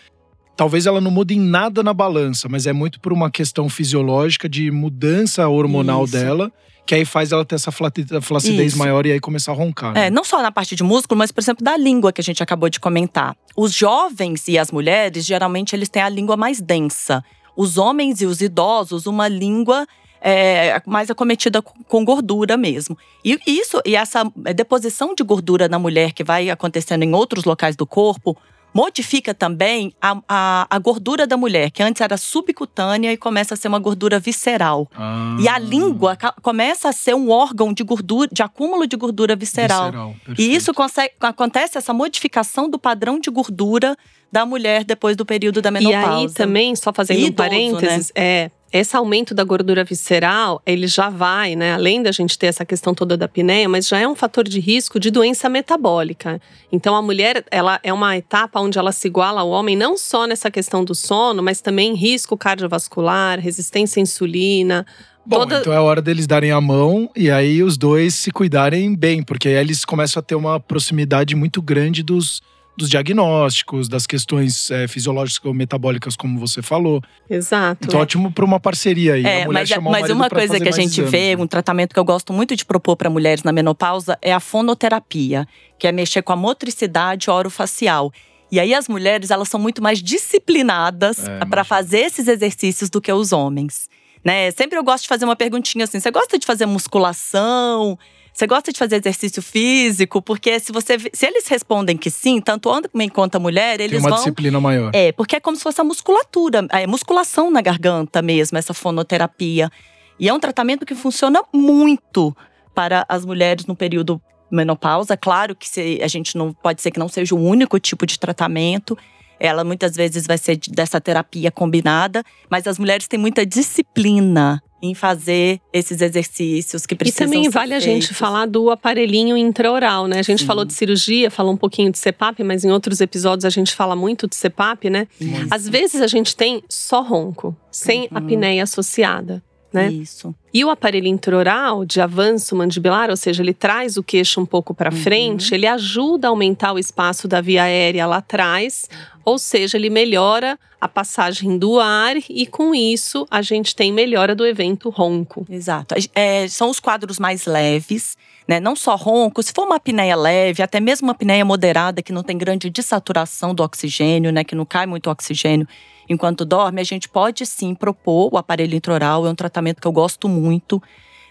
[0.58, 4.50] talvez ela não mude em nada na balança, mas é muito por uma questão fisiológica
[4.50, 6.14] de mudança hormonal Isso.
[6.14, 6.52] dela
[6.86, 8.78] que aí faz ela ter essa flacidez Isso.
[8.78, 9.94] maior e aí começar a roncar.
[9.94, 10.08] Né?
[10.08, 12.42] É, não só na parte de músculo, mas por exemplo da língua que a gente
[12.42, 13.36] acabou de comentar.
[13.58, 17.22] Os jovens e as mulheres, geralmente eles têm a língua mais densa.
[17.58, 19.86] Os homens e os idosos, uma língua
[20.22, 22.98] é, mais acometida com gordura mesmo.
[23.24, 24.24] E isso e essa
[24.56, 28.38] deposição de gordura na mulher que vai acontecendo em outros locais do corpo
[28.74, 33.58] modifica também a, a, a, gordura da mulher, que antes era subcutânea e começa a
[33.58, 34.88] ser uma gordura visceral.
[34.96, 35.36] Ah.
[35.40, 39.86] E a língua começa a ser um órgão de gordura, de acúmulo de gordura visceral.
[39.86, 43.98] visceral e isso consegue, acontece essa modificação do padrão de gordura
[44.32, 46.22] da mulher depois do período da menopausa.
[46.22, 48.24] E aí também, só fazendo Idoso, um parênteses, né?
[48.24, 51.74] é esse aumento da gordura visceral, ele já vai, né?
[51.74, 54.60] Além da gente ter essa questão toda da apneia, mas já é um fator de
[54.60, 56.42] risco de doença metabólica.
[56.72, 60.26] Então a mulher, ela é uma etapa onde ela se iguala ao homem não só
[60.28, 64.86] nessa questão do sono, mas também risco cardiovascular, resistência à insulina,
[65.28, 65.60] Bom, Toda...
[65.60, 69.50] então é hora deles darem a mão e aí os dois se cuidarem bem, porque
[69.50, 72.42] aí eles começam a ter uma proximidade muito grande dos,
[72.78, 77.02] dos diagnósticos, das questões é, fisiológicas ou metabólicas, como você falou.
[77.28, 77.88] Exato.
[77.88, 78.04] Então, é.
[78.04, 79.26] ótimo para uma parceria aí.
[79.26, 81.42] É, mas, mas uma coisa que a gente exames, vê, né?
[81.42, 85.48] um tratamento que eu gosto muito de propor para mulheres na menopausa é a fonoterapia,
[85.80, 88.12] que é mexer com a motricidade orofacial.
[88.52, 93.02] E aí as mulheres, elas são muito mais disciplinadas é, para fazer esses exercícios do
[93.02, 93.90] que os homens.
[94.24, 94.52] Né?
[94.52, 97.98] Sempre eu gosto de fazer uma perguntinha assim: você gosta de fazer musculação?
[98.38, 100.22] Você gosta de fazer exercício físico?
[100.22, 104.00] Porque se você se eles respondem que sim, tanto homem quanto a mulher, eles Tem
[104.00, 104.92] uma vão disciplina maior.
[104.94, 109.72] É, porque é como se fosse a musculatura, é musculação na garganta mesmo, essa fonoterapia.
[110.20, 112.38] E é um tratamento que funciona muito
[112.76, 114.22] para as mulheres no período
[114.52, 115.18] menopausa.
[115.18, 118.20] Claro que se, a gente não pode ser que não seja o único tipo de
[118.20, 118.96] tratamento.
[119.40, 124.94] Ela muitas vezes vai ser dessa terapia combinada, mas as mulheres têm muita disciplina em
[124.94, 130.20] fazer esses exercícios que precisam E também vale a gente falar do aparelhinho intraoral, né?
[130.20, 130.46] A gente Sim.
[130.46, 133.96] falou de cirurgia, falou um pouquinho de CPAP, mas em outros episódios a gente fala
[133.96, 135.08] muito de CPAP, né?
[135.20, 135.48] Isso.
[135.50, 138.18] Às vezes a gente tem só ronco, sem uhum.
[138.18, 139.44] apneia associada.
[139.74, 139.92] Né?
[139.92, 140.34] Isso.
[140.54, 144.74] E o aparelho intraoral de avanço mandibular, ou seja, ele traz o queixo um pouco
[144.74, 144.98] para uhum.
[144.98, 148.90] frente, ele ajuda a aumentar o espaço da via aérea lá atrás,
[149.28, 154.34] ou seja, ele melhora a passagem do ar e com isso a gente tem melhora
[154.34, 155.46] do evento ronco.
[155.50, 155.96] Exato.
[156.16, 158.16] É, são os quadros mais leves,
[158.48, 158.62] né?
[158.62, 162.24] Não só ronco, se for uma apneia leve, até mesmo uma apneia moderada que não
[162.24, 164.46] tem grande dessaturação do oxigênio, né?
[164.46, 165.68] Que não cai muito oxigênio
[166.08, 169.28] enquanto dorme, a gente pode sim propor o aparelho intraoral.
[169.28, 170.82] É um tratamento que eu gosto muito.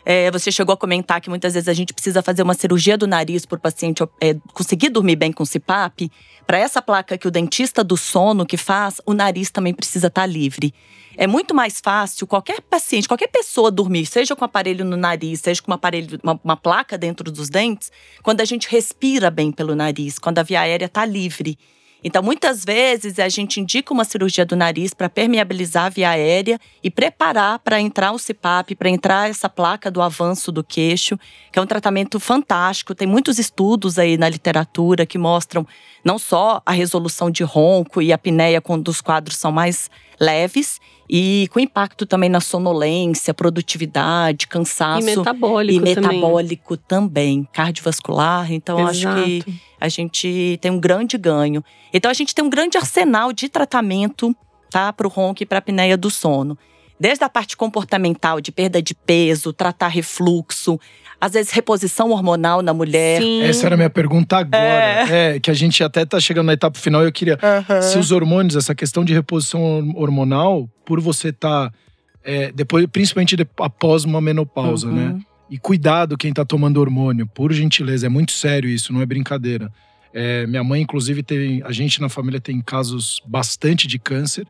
[0.08, 3.08] É, você chegou a comentar que muitas vezes a gente precisa fazer uma cirurgia do
[3.08, 6.12] nariz para o paciente é, conseguir dormir bem com CPAP.
[6.46, 10.20] Para essa placa que o dentista do sono que faz, o nariz também precisa estar
[10.20, 10.72] tá livre.
[11.16, 15.60] É muito mais fácil qualquer paciente, qualquer pessoa dormir, seja com aparelho no nariz, seja
[15.60, 17.90] com um aparelho, uma, uma placa dentro dos dentes,
[18.22, 21.58] quando a gente respira bem pelo nariz, quando a via aérea está livre.
[22.06, 26.56] Então, muitas vezes, a gente indica uma cirurgia do nariz para permeabilizar a via aérea
[26.80, 31.18] e preparar para entrar o CPAP, para entrar essa placa do avanço do queixo,
[31.50, 32.94] que é um tratamento fantástico.
[32.94, 35.66] Tem muitos estudos aí na literatura que mostram
[36.04, 39.90] não só a resolução de ronco e apneia quando os quadros são mais
[40.20, 45.08] leves, e com impacto também na sonolência, produtividade, cansaço.
[45.08, 48.52] E metabólico E metabólico também, também cardiovascular.
[48.52, 49.18] Então, Exato.
[49.18, 51.64] acho que a gente tem um grande ganho.
[51.92, 54.34] Então, a gente tem um grande arsenal de tratamento
[54.70, 56.58] tá, para o ronco e para a apneia do sono.
[56.98, 60.80] Desde a parte comportamental, de perda de peso, tratar refluxo,
[61.20, 63.20] às vezes reposição hormonal na mulher.
[63.20, 63.42] Sim.
[63.42, 64.60] Essa era a minha pergunta agora.
[64.60, 65.36] É.
[65.36, 67.34] é que a gente até tá chegando na etapa final e eu queria.
[67.34, 67.82] Uhum.
[67.82, 71.70] Se os hormônios, essa questão de reposição hormonal, por você estar.
[71.70, 71.76] Tá,
[72.24, 74.94] é, depois, principalmente após uma menopausa, uhum.
[74.94, 75.20] né?
[75.48, 79.70] E cuidado quem tá tomando hormônio, por gentileza, é muito sério isso, não é brincadeira.
[80.12, 81.62] É, minha mãe, inclusive, tem.
[81.64, 84.46] A gente na família tem casos bastante de câncer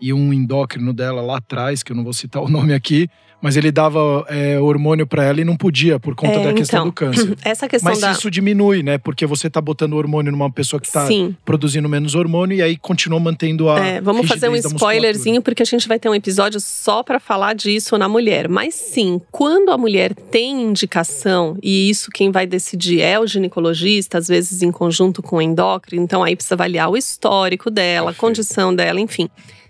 [0.00, 3.08] e um endócrino dela lá atrás, que eu não vou citar o nome aqui,
[3.40, 6.80] mas ele dava é, hormônio para ela e não podia por conta É, da questão
[6.80, 7.36] então, do câncer.
[7.44, 8.10] Essa questão Mas da.
[8.10, 8.98] isso diminui, né?
[8.98, 11.36] Porque você tá botando hormônio numa pessoa que tá Sim.
[11.44, 13.78] produzindo menos hormônio e aí continua mantendo a.
[13.78, 17.54] É, vamos fazer um spoilerzinho, porque a gente vai ter um episódio só pra falar
[17.54, 18.48] disso na mulher.
[18.48, 24.18] Mas sim, quando a mulher tem indicação, e isso quem vai decidir é o ginecologista,
[24.18, 28.12] às vezes em conjunto com o endócrino, então aí precisa avaliar o histórico dela, a
[28.12, 28.20] Perfeito.
[28.20, 29.28] condição dela, enfim.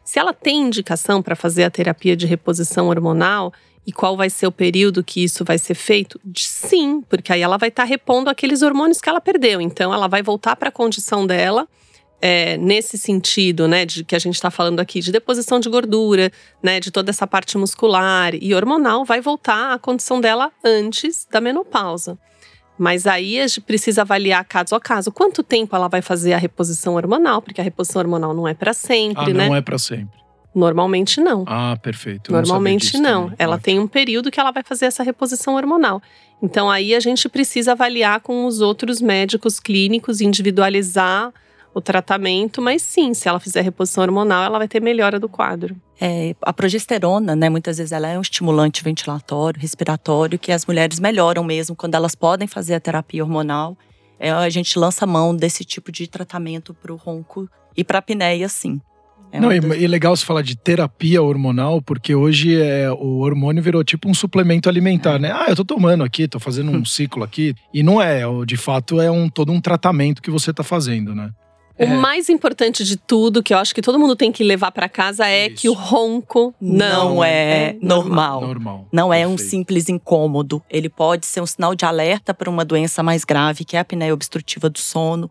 [0.09, 3.53] Se ela tem indicação para fazer a terapia de reposição hormonal,
[3.87, 6.19] e qual vai ser o período que isso vai ser feito?
[6.35, 9.61] Sim, porque aí ela vai estar repondo aqueles hormônios que ela perdeu.
[9.61, 11.69] Então, ela vai voltar para a condição dela
[12.23, 16.33] é, nesse sentido, né, de que a gente está falando aqui de deposição de gordura,
[16.63, 21.39] né, de toda essa parte muscular e hormonal, vai voltar à condição dela antes da
[21.39, 22.19] menopausa.
[22.79, 25.11] Mas aí a gente precisa avaliar caso a caso.
[25.11, 27.43] Quanto tempo ela vai fazer a reposição hormonal?
[27.43, 29.49] Porque a reposição hormonal não é para sempre, Ah, né?
[29.49, 30.16] não é para sempre.
[30.55, 31.45] Normalmente não.
[31.47, 32.31] Ah, perfeito.
[32.31, 33.22] Eu não Normalmente não.
[33.24, 33.37] também.
[33.39, 33.64] Ela Ótimo.
[33.64, 36.01] tem um período que ela vai fazer essa reposição hormonal.
[36.43, 41.33] Então aí a gente precisa avaliar com os outros médicos clínicos, individualizar
[41.75, 45.77] o tratamento, mas sim, se ela fizer reposição hormonal, ela vai ter melhora do quadro.
[46.01, 50.99] É, a progesterona, né, muitas vezes ela é um estimulante ventilatório, respiratório, que as mulheres
[50.99, 53.77] melhoram mesmo quando elas podem fazer a terapia hormonal.
[54.19, 58.01] É, a gente lança mão desse tipo de tratamento para o ronco e para a
[58.01, 58.81] apneia, sim.
[59.31, 63.62] É Não, e, e legal você falar de terapia hormonal, porque hoje é, o hormônio
[63.62, 65.19] virou tipo um suplemento alimentar, É.
[65.19, 65.33] né?
[65.33, 67.55] Ah, eu tô tomando aqui, tô fazendo um ciclo aqui.
[67.73, 71.14] E não é, o- de fato é um todo um tratamento que você tá fazendo,
[71.14, 71.31] né?
[71.79, 74.89] O mais importante de tudo, que eu acho que todo mundo tem que levar para
[74.89, 75.57] casa, é Isso.
[75.57, 78.41] que o ronco não, Não é normal.
[78.41, 78.89] Normal.
[78.93, 79.51] Não é um Perfeito.
[79.51, 80.62] simples incômodo.
[80.68, 83.83] Ele pode ser um sinal de alerta para uma doença mais grave, que é a
[83.83, 85.31] apneia obstrutiva do sono.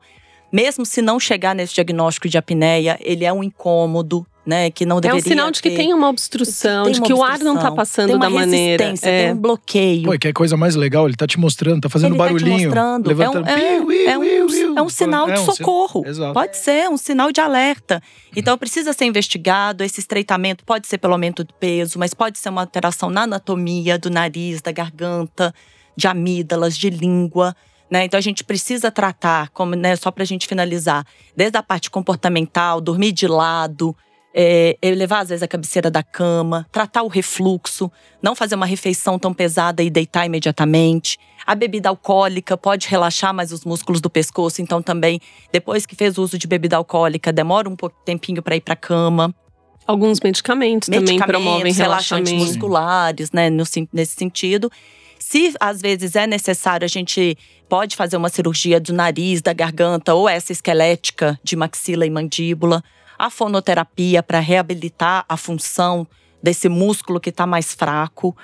[0.52, 4.72] Mesmo se não chegar nesse diagnóstico de apneia, ele é um incômodo, né?
[4.72, 5.76] Que não É um deveria sinal de que ter.
[5.76, 8.26] tem uma obstrução, Tem de uma que o ar não tá obstrução, passando tem uma
[8.26, 8.84] da maneira.
[8.86, 9.24] resistência, É.
[9.26, 10.04] tem um bloqueio.
[10.10, 12.34] Pô, que é coisa mais legal, ele tá te mostrando, tá fazendo Ele tá te
[12.34, 12.64] barulhinho.
[12.70, 13.12] mostrando.
[13.12, 13.50] É um, levantando.
[13.50, 16.04] é, piu, piu, é um, é um sinal É de um socorro.
[16.08, 16.34] Exato.
[16.34, 18.02] Pode ser um sinal de alerta.
[18.36, 19.84] Então precisa ser investigado.
[19.84, 23.98] Esse estreitamento pode ser pelo aumento do peso, mas pode ser uma alteração na anatomia
[24.00, 25.54] do nariz, da garganta,
[25.95, 27.54] de amígdalas, de língua.
[27.91, 28.06] Né?
[28.06, 31.89] Então a gente precisa tratar, como, né, só para a gente finalizar, desde a parte
[31.89, 33.95] comportamental, dormir de lado,
[34.40, 39.18] é, elevar às vezes a cabeceira da cama, tratar o refluxo, não fazer uma refeição
[39.18, 41.18] tão pesada e deitar imediatamente.
[41.44, 45.20] A bebida alcoólica pode relaxar mais os músculos do pescoço, então também,
[45.52, 49.34] depois que fez uso de bebida alcoólica, demora um pouco tempinho para ir para cama.
[49.88, 54.70] Alguns medicamentos, também Medicamentos, promovem relaxantes musculares, né, no nesse sentido.
[55.18, 57.36] Se às vezes é necessário, a gente
[57.68, 62.84] pode fazer uma cirurgia do nariz, da garganta ou essa esquelética de maxila e mandíbula.
[63.18, 66.07] A fonoterapia para reabilitar a função
[66.41, 68.36] desse músculo que está mais fraco.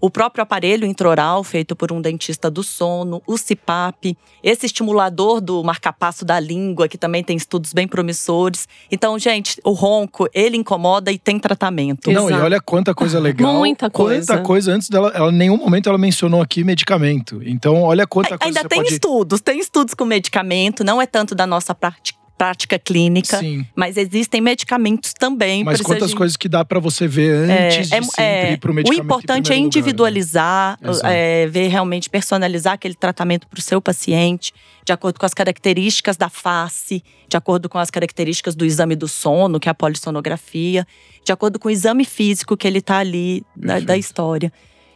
[0.00, 5.62] O próprio aparelho intraoral, feito por um dentista do sono, o CPAP, esse estimulador do
[5.64, 8.68] marcapasso da língua, que também tem estudos bem promissores.
[8.90, 12.10] Então, gente, o ronco, ele incomoda e tem tratamento.
[12.12, 12.44] Não, e Exato.
[12.44, 13.54] olha quanta coisa legal.
[13.54, 14.34] Muita coisa.
[14.34, 14.72] Quanta coisa.
[14.72, 17.40] Antes dela, ela, em nenhum momento ela mencionou aqui medicamento.
[17.44, 18.92] Então, olha quanta coisa Ainda você tem pode...
[18.92, 23.66] estudos, tem estudos com medicamento, não é tanto da nossa prática, prática clínica, Sim.
[23.76, 25.62] mas existem medicamentos também.
[25.62, 28.74] Mas quantas de- coisas que dá pra você ver antes de sempre ir pro o
[28.74, 29.66] medicamento em importante é primeiro lugar, né?
[29.66, 34.54] individualizar, é, ver realmente personalizar aquele tratamento para o seu paciente,
[34.86, 39.06] de acordo com as características da face, de acordo com as características do exame do
[39.06, 40.86] sono, que é a polissonografia,
[41.22, 44.00] de acordo com o exame físico que ele está ali da, da Perfeito.
[44.00, 44.52] história.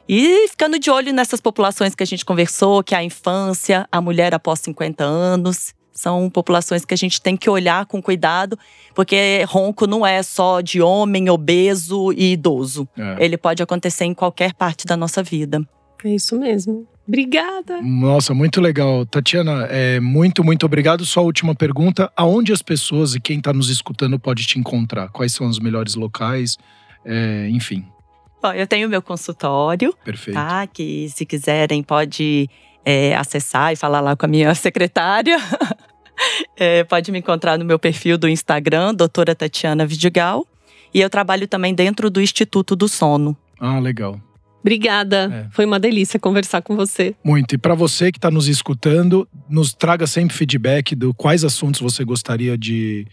[0.08, 4.00] E ficando de olho nessas populações que a gente conversou, que é a infância, a
[4.00, 5.74] mulher após 50 anos.
[5.94, 8.58] São populações que a gente tem que olhar com cuidado,
[8.94, 12.88] porque ronco não é só de homem, obeso e idoso.
[12.98, 13.24] É.
[13.24, 15.66] Ele pode acontecer em qualquer parte da nossa vida.
[16.04, 16.86] É isso mesmo.
[17.06, 17.80] Obrigada.
[17.80, 19.06] Nossa, muito legal.
[19.06, 21.04] Tatiana, é, muito, muito obrigado.
[21.04, 22.10] Só a última pergunta.
[22.16, 25.08] Aonde as pessoas e quem está nos escutando pode te encontrar?
[25.10, 26.58] Quais são os melhores locais?
[27.04, 27.84] É, enfim,
[28.44, 30.36] Bom, eu tenho meu consultório, perfeito.
[30.36, 30.66] tá?
[30.66, 32.46] Que se quiserem pode
[32.84, 35.38] é, acessar e falar lá com a minha secretária.
[36.56, 40.46] É, pode me encontrar no meu perfil do Instagram, doutora Tatiana Vidigal.
[40.94, 43.36] E eu trabalho também dentro do Instituto do Sono.
[43.58, 44.20] Ah, legal.
[44.60, 45.46] Obrigada.
[45.50, 45.52] É.
[45.52, 47.14] Foi uma delícia conversar com você.
[47.22, 47.54] Muito.
[47.54, 52.04] E para você que está nos escutando, nos traga sempre feedback do quais assuntos você
[52.04, 53.06] gostaria de,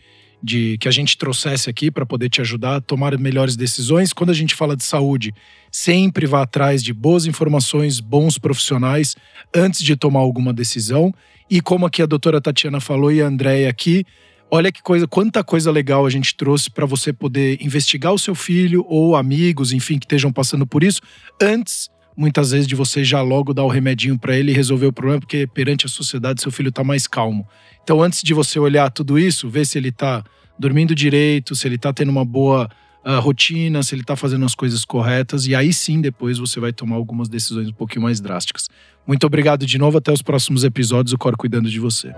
[0.43, 4.13] de que a gente trouxesse aqui para poder te ajudar a tomar melhores decisões.
[4.13, 5.33] Quando a gente fala de saúde,
[5.71, 9.15] sempre vá atrás de boas informações, bons profissionais
[9.55, 11.13] antes de tomar alguma decisão.
[11.49, 14.05] E como aqui a doutora Tatiana falou e a Andréia aqui,
[14.49, 18.33] olha que coisa, quanta coisa legal a gente trouxe para você poder investigar o seu
[18.33, 21.01] filho ou amigos, enfim, que estejam passando por isso
[21.41, 21.89] antes
[22.21, 25.19] muitas vezes de você já logo dar o remedinho para ele e resolver o problema,
[25.19, 27.47] porque perante a sociedade seu filho está mais calmo.
[27.83, 30.23] Então, antes de você olhar tudo isso, ver se ele está
[30.57, 32.69] dormindo direito, se ele está tendo uma boa
[33.03, 36.71] uh, rotina, se ele está fazendo as coisas corretas, e aí sim depois você vai
[36.71, 38.69] tomar algumas decisões um pouquinho mais drásticas.
[39.07, 42.09] Muito obrigado de novo, até os próximos episódios, o Cor cuidando de você.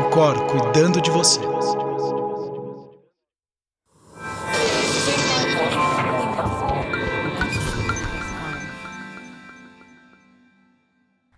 [0.00, 1.40] O Cor cuidando de você.